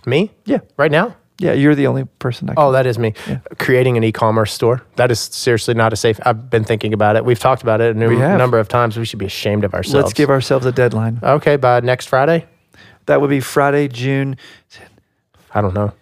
me? 0.07 0.33
Yeah. 0.45 0.59
Right 0.77 0.91
now? 0.91 1.17
Yeah, 1.43 1.53
you're 1.55 1.75
the 1.75 1.87
only 1.89 2.05
person 2.05 2.49
I 2.49 2.53
oh, 2.53 2.55
can. 2.55 2.65
Oh, 2.65 2.73
that 2.73 2.87
is 2.87 2.99
me. 2.99 3.15
Yeah. 3.29 3.39
Creating 3.59 3.97
an 3.97 4.05
e-commerce 4.05 4.53
store. 4.53 4.83
That 4.97 5.11
is 5.11 5.21
seriously 5.21 5.75
not 5.75 5.93
a 5.93 5.97
safe. 5.97 6.21
I've 6.25 6.49
been 6.49 6.65
thinking 6.65 6.93
about 6.93 7.17
it. 7.17 7.25
We've 7.25 7.39
talked 7.39 7.63
about 7.63 7.81
it 7.81 7.97
a 7.97 8.17
have. 8.19 8.39
number 8.39 8.59
of 8.59 8.69
times. 8.69 8.97
We 8.97 9.05
should 9.05 9.19
be 9.19 9.27
ashamed 9.27 9.65
of 9.65 9.75
ourselves. 9.75 10.05
Let's 10.05 10.13
give 10.15 10.31
ourselves 10.31 10.67
a 10.67 10.73
deadline. 10.73 11.19
Okay, 11.23 11.57
by 11.57 11.81
next 11.81 12.07
Friday. 12.07 12.47
That 13.07 13.21
would 13.21 13.31
be 13.31 13.41
Friday, 13.41 13.89
June. 13.89 14.37
I 15.53 15.61
don't 15.61 15.75
know. 15.75 15.93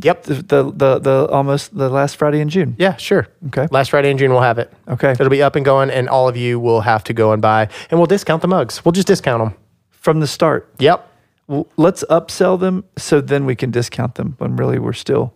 Yep. 0.00 0.22
The, 0.22 0.34
the 0.34 0.62
the 0.72 0.98
the 0.98 1.28
almost 1.30 1.76
the 1.76 1.90
last 1.90 2.16
Friday 2.16 2.40
in 2.40 2.48
June. 2.48 2.74
Yeah, 2.78 2.96
sure. 2.96 3.28
Okay. 3.48 3.68
Last 3.70 3.90
Friday 3.90 4.10
in 4.10 4.16
June, 4.18 4.30
we'll 4.30 4.40
have 4.40 4.58
it. 4.58 4.72
Okay. 4.88 5.10
It'll 5.12 5.28
be 5.28 5.42
up 5.42 5.56
and 5.56 5.64
going, 5.64 5.90
and 5.90 6.08
all 6.08 6.28
of 6.28 6.36
you 6.36 6.58
will 6.58 6.80
have 6.80 7.04
to 7.04 7.12
go 7.12 7.32
and 7.32 7.42
buy, 7.42 7.68
and 7.90 8.00
we'll 8.00 8.06
discount 8.06 8.40
the 8.42 8.48
mugs. 8.48 8.84
We'll 8.84 8.92
just 8.92 9.06
discount 9.06 9.42
them. 9.44 9.54
From 9.90 10.20
the 10.20 10.26
start, 10.26 10.68
Yep. 10.78 11.08
Well, 11.52 11.66
let's 11.76 12.02
upsell 12.10 12.58
them 12.58 12.84
so 12.96 13.20
then 13.20 13.44
we 13.46 13.54
can 13.54 13.70
discount 13.70 14.14
them 14.14 14.34
when 14.38 14.56
really 14.56 14.78
we're 14.78 14.92
still. 14.94 15.32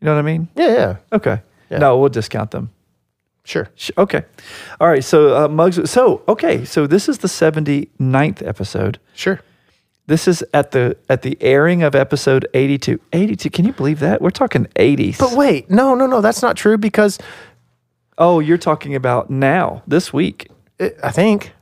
You 0.00 0.06
know 0.06 0.14
what 0.14 0.18
I 0.18 0.22
mean? 0.22 0.48
Yeah, 0.56 0.72
yeah. 0.72 0.96
Okay. 1.12 1.42
Yeah. 1.70 1.78
No, 1.78 1.98
we'll 1.98 2.08
discount 2.08 2.50
them. 2.50 2.70
Sure. 3.44 3.68
Sh- 3.76 3.90
Okay. 3.96 4.24
All 4.80 4.88
right. 4.88 5.04
So 5.04 5.44
uh, 5.44 5.48
mugs. 5.48 5.90
So 5.90 6.22
okay. 6.26 6.64
So 6.64 6.86
this 6.86 7.08
is 7.08 7.18
the 7.18 7.28
79th 7.28 8.46
episode. 8.46 8.98
Sure. 9.14 9.40
This 10.08 10.28
is 10.28 10.44
at 10.54 10.70
the 10.70 10.96
at 11.08 11.22
the 11.22 11.36
airing 11.40 11.82
of 11.82 11.94
episode 11.94 12.46
82. 12.54 13.00
82. 13.12 13.50
Can 13.50 13.64
you 13.64 13.72
believe 13.72 14.00
that? 14.00 14.20
We're 14.22 14.30
talking 14.30 14.66
80s. 14.76 15.18
But 15.18 15.32
wait, 15.32 15.68
no, 15.70 15.94
no, 15.94 16.06
no, 16.06 16.20
that's 16.20 16.42
not 16.42 16.56
true 16.56 16.78
because 16.78 17.18
oh, 18.18 18.40
you're 18.40 18.58
talking 18.58 18.94
about 18.94 19.30
now 19.30 19.82
this 19.86 20.12
week. 20.12 20.48
uh, 20.80 20.88
I 21.02 21.10
think 21.10 21.52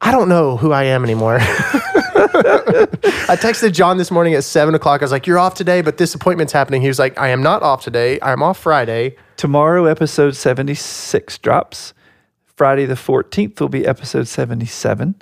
I 0.00 0.10
don't 0.12 0.28
know 0.28 0.56
who 0.56 0.72
I 0.72 0.84
am 0.84 1.02
anymore. 1.04 1.40
I 3.28 3.36
texted 3.36 3.72
John 3.72 3.98
this 3.98 4.10
morning 4.10 4.34
at 4.34 4.44
seven 4.44 4.74
o'clock. 4.74 5.02
I 5.02 5.04
was 5.04 5.10
like, 5.10 5.26
"You're 5.26 5.38
off 5.38 5.54
today, 5.54 5.82
but 5.82 5.98
this 5.98 6.14
appointment's 6.14 6.52
happening." 6.52 6.80
He 6.80 6.88
was 6.88 6.98
like, 6.98 7.18
"I 7.18 7.28
am 7.28 7.42
not 7.42 7.62
off 7.62 7.82
today. 7.82 8.18
I'm 8.22 8.42
off 8.42 8.58
Friday." 8.58 9.16
Tomorrow, 9.36 9.86
episode 9.86 10.36
76 10.36 11.38
drops. 11.38 11.92
Friday, 12.44 12.86
the 12.86 12.94
14th, 12.94 13.60
will 13.60 13.68
be 13.68 13.84
episode 13.84 14.28
77. 14.28 15.16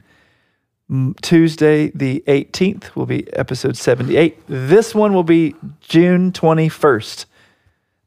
Tuesday, 1.22 1.90
the 1.94 2.22
18th, 2.26 2.94
will 2.94 3.06
be 3.06 3.32
episode 3.32 3.78
78. 3.78 4.42
This 4.46 4.94
one 4.94 5.14
will 5.14 5.24
be 5.24 5.54
June 5.80 6.30
21st. 6.32 7.24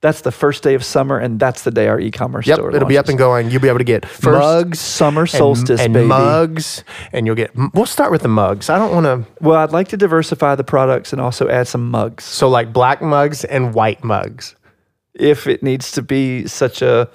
That's 0.06 0.22
the 0.22 0.32
first 0.32 0.62
day 0.62 0.76
of 0.76 0.84
summer, 0.86 1.18
and 1.18 1.39
that's 1.39 1.63
the 1.63 1.72
day 1.72 1.88
our 1.88 2.00
e 2.00 2.12
commerce 2.12 2.46
Yep, 2.46 2.58
store 2.58 2.76
it'll 2.76 2.88
be 2.88 2.96
up 3.00 3.10
and 3.10 3.18
going. 3.18 3.50
You'll 3.50 3.62
be 3.62 3.70
able 3.70 3.80
to 3.80 3.84
get 3.84 4.06
First 4.06 4.24
mugs, 4.39 4.80
summer 4.80 5.22
and- 5.22 5.30
solstice, 5.32 5.82
and, 5.82 5.96
baby. 5.96 6.06
mugs, 6.06 6.84
and 7.12 7.26
you'll 7.26 7.34
get. 7.36 7.50
We'll 7.74 7.88
start 7.88 8.12
with 8.12 8.22
the 8.22 8.28
mugs. 8.28 8.70
I 8.70 8.78
don't 8.78 8.94
want 8.94 9.06
to. 9.06 9.26
Well, 9.44 9.58
I'd 9.58 9.72
like 9.72 9.88
to 9.88 9.98
diversify 9.98 10.54
the 10.54 10.63
products 10.63 11.12
and 11.12 11.20
also 11.20 11.50
add 11.50 11.68
some 11.68 11.89
mugs 11.89 12.24
So 12.24 12.48
like 12.50 12.72
black 12.72 13.02
mugs 13.02 13.44
and 13.46 13.74
white 13.74 14.04
mugs. 14.04 14.56
if 15.15 15.48
it 15.48 15.63
needs 15.63 15.91
to 15.94 16.04
be 16.04 16.46
such 16.46 16.84
a 16.84 17.10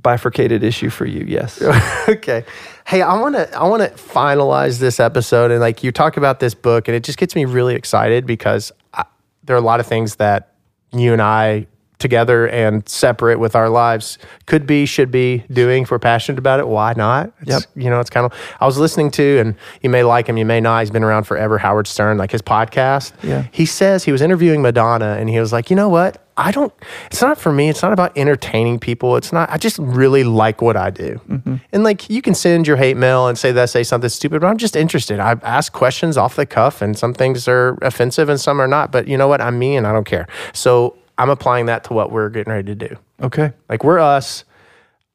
bifurcated 0.00 0.62
issue 0.62 0.90
for 0.90 1.06
you. 1.06 1.24
Yes. 1.26 1.60
okay. 2.08 2.44
Hey, 2.86 3.02
I 3.02 3.20
want 3.20 3.34
to 3.34 3.52
I 3.52 3.66
want 3.66 3.82
to 3.82 3.88
finalize 4.00 4.78
this 4.78 5.00
episode 5.00 5.50
and 5.50 5.58
like 5.60 5.82
you 5.82 5.90
talk 5.90 6.16
about 6.16 6.38
this 6.38 6.54
book 6.54 6.86
and 6.86 6.94
it 6.94 7.02
just 7.02 7.18
gets 7.18 7.34
me 7.34 7.44
really 7.46 7.74
excited 7.74 8.26
because 8.26 8.70
I, 8.94 9.04
there 9.42 9.56
are 9.56 9.58
a 9.58 9.68
lot 9.72 9.80
of 9.80 9.86
things 9.88 10.16
that 10.16 10.52
you 10.92 11.12
and 11.12 11.20
I 11.20 11.66
together 11.98 12.48
and 12.48 12.88
separate 12.88 13.38
with 13.38 13.56
our 13.56 13.68
lives 13.68 14.18
could 14.46 14.66
be, 14.66 14.86
should 14.86 15.10
be 15.10 15.44
doing. 15.50 15.82
If 15.82 15.90
we're 15.90 15.98
passionate 15.98 16.38
about 16.38 16.60
it, 16.60 16.68
why 16.68 16.94
not? 16.96 17.32
It's, 17.40 17.50
Yep. 17.50 17.62
You 17.74 17.90
know, 17.90 18.00
it's 18.00 18.10
kind 18.10 18.24
of, 18.24 18.32
I 18.60 18.66
was 18.66 18.78
listening 18.78 19.10
to, 19.12 19.38
and 19.38 19.54
you 19.82 19.90
may 19.90 20.02
like 20.02 20.28
him, 20.28 20.36
you 20.36 20.44
may 20.44 20.60
not. 20.60 20.80
He's 20.80 20.90
been 20.90 21.04
around 21.04 21.24
forever, 21.24 21.58
Howard 21.58 21.86
Stern, 21.86 22.18
like 22.18 22.30
his 22.30 22.42
podcast. 22.42 23.12
Yeah. 23.22 23.46
He 23.52 23.66
says 23.66 24.04
he 24.04 24.12
was 24.12 24.22
interviewing 24.22 24.62
Madonna 24.62 25.16
and 25.18 25.28
he 25.28 25.40
was 25.40 25.52
like, 25.52 25.70
you 25.70 25.76
know 25.76 25.88
what? 25.88 26.22
I 26.36 26.52
don't, 26.52 26.72
it's 27.10 27.20
not 27.20 27.36
for 27.36 27.50
me. 27.50 27.68
It's 27.68 27.82
not 27.82 27.92
about 27.92 28.16
entertaining 28.16 28.78
people. 28.78 29.16
It's 29.16 29.32
not, 29.32 29.50
I 29.50 29.56
just 29.58 29.76
really 29.78 30.22
like 30.22 30.62
what 30.62 30.76
I 30.76 30.90
do. 30.90 31.20
Mm-hmm. 31.28 31.56
And 31.72 31.82
like, 31.82 32.08
you 32.08 32.22
can 32.22 32.32
send 32.32 32.68
your 32.68 32.76
hate 32.76 32.96
mail 32.96 33.26
and 33.26 33.36
say 33.36 33.50
that, 33.50 33.70
say 33.70 33.82
something 33.82 34.08
stupid, 34.08 34.40
but 34.40 34.46
I'm 34.46 34.56
just 34.56 34.76
interested. 34.76 35.18
I 35.18 35.32
ask 35.42 35.72
questions 35.72 36.16
off 36.16 36.36
the 36.36 36.46
cuff 36.46 36.80
and 36.80 36.96
some 36.96 37.12
things 37.12 37.48
are 37.48 37.76
offensive 37.82 38.28
and 38.28 38.40
some 38.40 38.60
are 38.60 38.68
not. 38.68 38.92
But 38.92 39.08
you 39.08 39.16
know 39.16 39.26
what? 39.26 39.40
I'm 39.40 39.58
me 39.58 39.76
and 39.76 39.84
I 39.84 39.92
don't 39.92 40.04
care. 40.04 40.28
So 40.52 40.96
I'm 41.18 41.30
applying 41.30 41.66
that 41.66 41.84
to 41.84 41.92
what 41.92 42.12
we're 42.12 42.30
getting 42.30 42.52
ready 42.52 42.66
to 42.66 42.88
do. 42.88 42.96
Okay. 43.20 43.52
Like, 43.68 43.84
we're 43.84 43.98
us. 43.98 44.44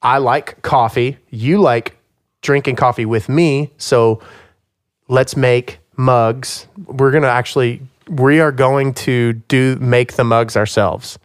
I 0.02 0.18
like 0.18 0.62
coffee. 0.62 1.18
You 1.30 1.62
like 1.62 1.98
drinking 2.42 2.76
coffee 2.76 3.06
with 3.06 3.30
me. 3.30 3.72
So 3.78 4.22
let's 5.08 5.38
make 5.38 5.80
mugs. 5.96 6.68
We're 6.86 7.12
going 7.12 7.24
to 7.24 7.30
actually, 7.30 7.82
we 8.10 8.42
are 8.42 8.52
going 8.52 8.94
to 8.96 9.34
do 9.48 9.78
make 9.78 10.13
the 10.13 10.26
mugs 10.26 10.58
ourselves. 10.58 11.18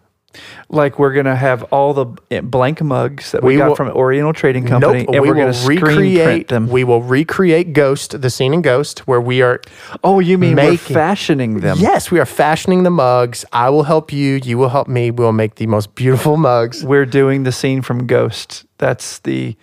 Like 0.69 0.99
we're 0.99 1.15
gonna 1.15 1.35
have 1.37 1.63
all 1.65 1.95
the 1.95 2.07
eh, 2.31 2.41
blank 2.43 2.83
mugs 2.83 3.33
that 3.33 3.43
we, 3.43 3.55
We 3.55 3.59
got 3.59 3.69
will- 3.69 3.77
from 3.77 3.89
Oriental 3.91 4.33
Trading 4.35 4.67
Company, 4.67 5.01
nope, 5.05 5.15
and 5.15 5.23
we 5.23 5.31
we're 5.31 5.35
will 5.47 5.53
gonna 5.53 5.67
recreate 5.67 6.49
them. 6.49 6.69
We 6.69 6.85
will 6.85 7.03
recreate 7.03 7.73
Ghost, 7.73 8.21
the 8.21 8.29
scene 8.29 8.53
in 8.53 8.61
Ghost, 8.61 9.01
where 9.09 9.21
we 9.21 9.41
are. 9.41 9.61
oh, 10.05 10.21
you 10.21 10.37
mean 10.37 10.57
we're 10.57 10.77
fashioning 10.77 11.61
them? 11.61 11.79
Yes, 11.81 12.11
we 12.11 12.21
are 12.21 12.27
fashioning 12.27 12.83
the 12.83 12.91
mugs. 12.91 13.45
I 13.53 13.71
will 13.71 13.85
help 13.85 14.13
you. 14.13 14.39
You 14.45 14.59
will 14.59 14.69
help 14.69 14.87
me. 14.89 15.11
We 15.11 15.25
will 15.25 15.33
make 15.33 15.55
the 15.55 15.67
most 15.67 15.95
beautiful 15.95 16.37
mugs. 16.37 16.85
We're 16.85 17.07
doing 17.07 17.45
the 17.45 17.53
scene 17.53 17.81
from 17.81 18.07
Ghost. 18.07 18.67
That's 18.77 19.21
the 19.21 19.57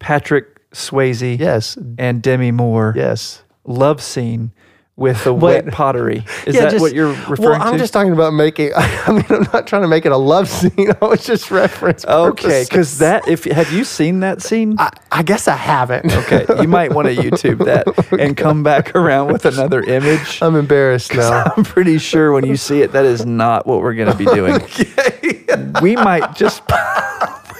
Patrick 0.00 0.70
Swayze 0.72 1.38
Yes, 1.38 1.78
and 1.98 2.20
Demi 2.20 2.50
Moore 2.50 2.94
yes. 2.96 3.42
love 3.64 4.02
scene 4.02 4.52
with 5.00 5.24
the 5.24 5.32
wet 5.32 5.66
pottery. 5.68 6.22
Is 6.46 6.54
Yeah, 6.54 6.64
that 6.64 6.70
just- 6.72 6.82
what 6.82 6.92
you're 6.92 7.08
referring 7.08 7.36
to? 7.36 7.42
well, 7.42 7.62
I'm 7.62 7.78
just 7.78 7.92
talking 7.92 8.12
about 8.12 8.34
making. 8.34 8.70
I 8.76 9.12
mean, 9.12 9.24
I'm 9.30 9.46
not 9.52 9.66
trying 9.66 9.80
to 9.82 9.88
make 9.88 10.04
it 10.04 10.12
a 10.12 10.16
love 10.18 10.48
scene. 10.48 10.92
I 11.02 11.04
was 11.06 11.24
just 11.24 11.50
reference. 11.50 12.04
okay, 12.04 12.64
because 12.68 12.98
that 12.98 13.26
if 13.26 13.44
have 13.44 13.72
you 13.72 13.82
seen 13.84 14.20
that 14.20 14.42
scene? 14.42 14.76
I, 14.78 14.90
I 15.10 15.22
guess 15.22 15.48
I 15.48 15.56
haven't. 15.56 16.12
Okay, 16.14 16.44
you 16.60 16.68
might 16.68 16.92
want 16.92 17.08
to 17.08 17.14
YouTube 17.16 17.64
that 17.64 17.84
oh 18.12 18.16
and 18.16 18.36
come 18.36 18.62
back 18.62 18.94
around 18.94 19.32
with 19.32 19.46
another 19.46 19.82
image. 19.82 20.42
I'm 20.42 20.54
embarrassed 20.54 21.14
now. 21.14 21.50
I'm 21.56 21.64
pretty 21.64 21.96
sure 21.98 22.32
when 22.32 22.44
you 22.44 22.58
see 22.58 22.82
it, 22.82 22.92
that 22.92 23.06
is 23.06 23.24
not 23.24 23.66
what 23.66 23.80
we're 23.80 23.94
going 23.94 24.12
to 24.12 24.18
be 24.18 24.26
doing. 24.26 24.54
okay. 24.56 25.46
We 25.80 25.96
might 25.96 26.34
just. 26.36 26.62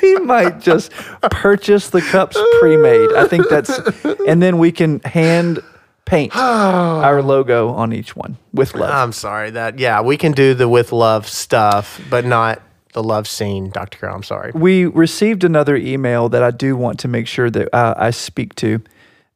We 0.03 0.17
might 0.17 0.61
just 0.61 0.93
purchase 1.31 1.91
the 1.91 2.01
cups 2.01 2.37
pre-made. 2.61 3.13
I 3.13 3.27
think 3.27 3.49
that's, 3.51 3.79
and 4.27 4.41
then 4.43 4.57
we 4.57 4.73
can 4.73 5.01
hand 5.01 5.61
paint 6.11 6.35
our 6.37 7.23
logo 7.23 7.69
on 7.71 7.93
each 7.93 8.17
one 8.17 8.37
with 8.53 8.75
love. 8.75 8.91
I'm 8.91 9.13
sorry 9.13 9.51
that. 9.53 9.79
Yeah, 9.79 10.03
we 10.03 10.17
can 10.17 10.33
do 10.33 10.55
the 10.55 10.69
with 10.69 10.93
love 10.93 11.29
stuff, 11.29 12.01
but 12.11 12.25
not 12.25 12.61
the 12.93 13.03
love 13.03 13.29
scene, 13.29 13.71
Dr. 13.71 13.99
Carroll. 13.99 14.17
I'm 14.17 14.23
sorry. 14.25 14.51
we 14.53 14.87
received 14.87 15.45
another 15.45 15.77
email 15.77 16.29
that 16.29 16.43
I 16.43 16.51
do 16.51 16.77
want 16.77 16.99
to 17.01 17.09
make 17.09 17.29
sure 17.29 17.49
that 17.51 17.75
uh, 17.75 17.95
I 17.97 18.11
speak 18.11 18.55
to. 18.57 18.83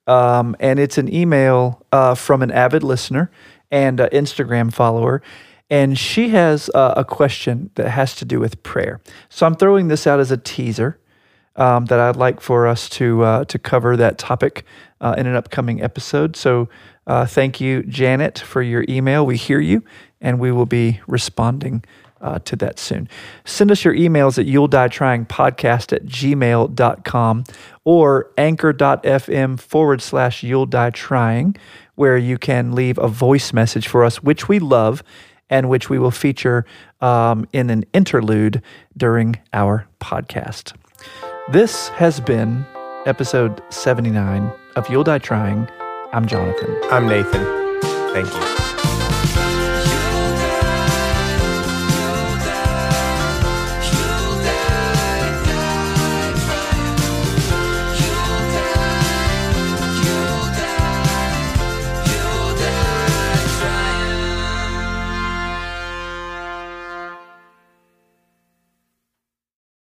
Um, 0.07 0.57
and 0.61 0.79
it's 0.79 0.99
an 0.99 1.13
email 1.13 1.81
uh, 1.93 2.15
from 2.15 2.43
an 2.43 2.51
avid 2.51 2.83
listener 2.83 3.31
and 3.71 4.01
uh, 4.01 4.09
Instagram 4.11 4.73
follower. 4.73 5.23
And 5.71 5.99
she 5.99 6.29
has 6.31 6.69
uh, 6.75 6.95
a 6.97 7.05
question 7.05 7.71
that 7.77 7.89
has 7.89 8.15
to 8.17 8.25
do 8.25 8.39
with 8.39 8.63
prayer. 8.63 9.01
So 9.31 9.47
I'm 9.47 9.55
throwing 9.55 9.89
this 9.89 10.07
out 10.07 10.21
as 10.21 10.31
a 10.31 10.37
teaser 10.37 10.99
um, 11.57 11.87
that 11.87 12.01
I'd 12.01 12.17
like 12.17 12.41
for 12.41 12.67
us 12.67 12.89
to 12.91 13.23
uh, 13.23 13.45
to 13.47 13.59
cover 13.59 13.97
that 13.97 14.19
topic 14.19 14.65
uh, 15.05 15.15
in 15.19 15.27
an 15.27 15.37
upcoming 15.37 15.83
episode. 15.83 16.35
So 16.35 16.69
uh, 17.07 17.27
thank 17.27 17.61
you, 17.61 17.83
Janet, 17.83 18.39
for 18.39 18.63
your 18.63 18.85
email. 18.89 19.25
We 19.27 19.37
hear 19.37 19.61
you, 19.61 19.85
and 20.21 20.41
we 20.41 20.51
will 20.51 20.67
be 20.67 21.01
responding 21.07 21.85
uh, 22.23 22.39
to 22.41 22.57
that 22.57 22.79
soon. 22.79 23.07
Send 23.45 23.71
us 23.71 23.85
your 23.85 23.95
emails 23.95 24.39
at 24.39 24.47
you'll 24.47 24.67
die 24.67 24.89
trying 24.89 25.27
podcast 25.27 25.93
at 25.93 26.07
gmail.com 26.07 27.45
or 27.85 28.31
anchor.fm 28.39 29.61
forward 29.61 30.01
slash 30.01 30.43
you'll 30.43 30.65
die 30.65 30.89
trying, 30.89 31.55
where 31.97 32.17
you 32.17 32.39
can 32.39 32.73
leave 32.73 32.97
a 32.97 33.07
voice 33.07 33.53
message 33.53 33.87
for 33.87 34.05
us, 34.05 34.23
which 34.23 34.49
we 34.49 34.59
love 34.59 35.03
and 35.51 35.69
which 35.69 35.91
we 35.91 35.99
will 35.99 36.11
feature 36.11 36.65
um, 37.03 37.47
in 37.53 37.69
an 37.69 37.85
interlude 37.93 38.63
during 38.97 39.37
our 39.53 39.87
podcast. 40.01 40.73
This 41.53 41.89
has 41.89 42.21
been 42.21 42.65
episode 43.05 43.63
79 43.69 44.51
of 44.77 44.89
You'll 44.89 45.05
Die 45.05 45.19
Trying. 45.19 45.69
I'm 46.13 46.27
Jonathan. 46.27 46.77
I'm 46.91 47.07
Nathan. 47.07 47.45
Thank 48.13 48.33
you. 48.33 48.64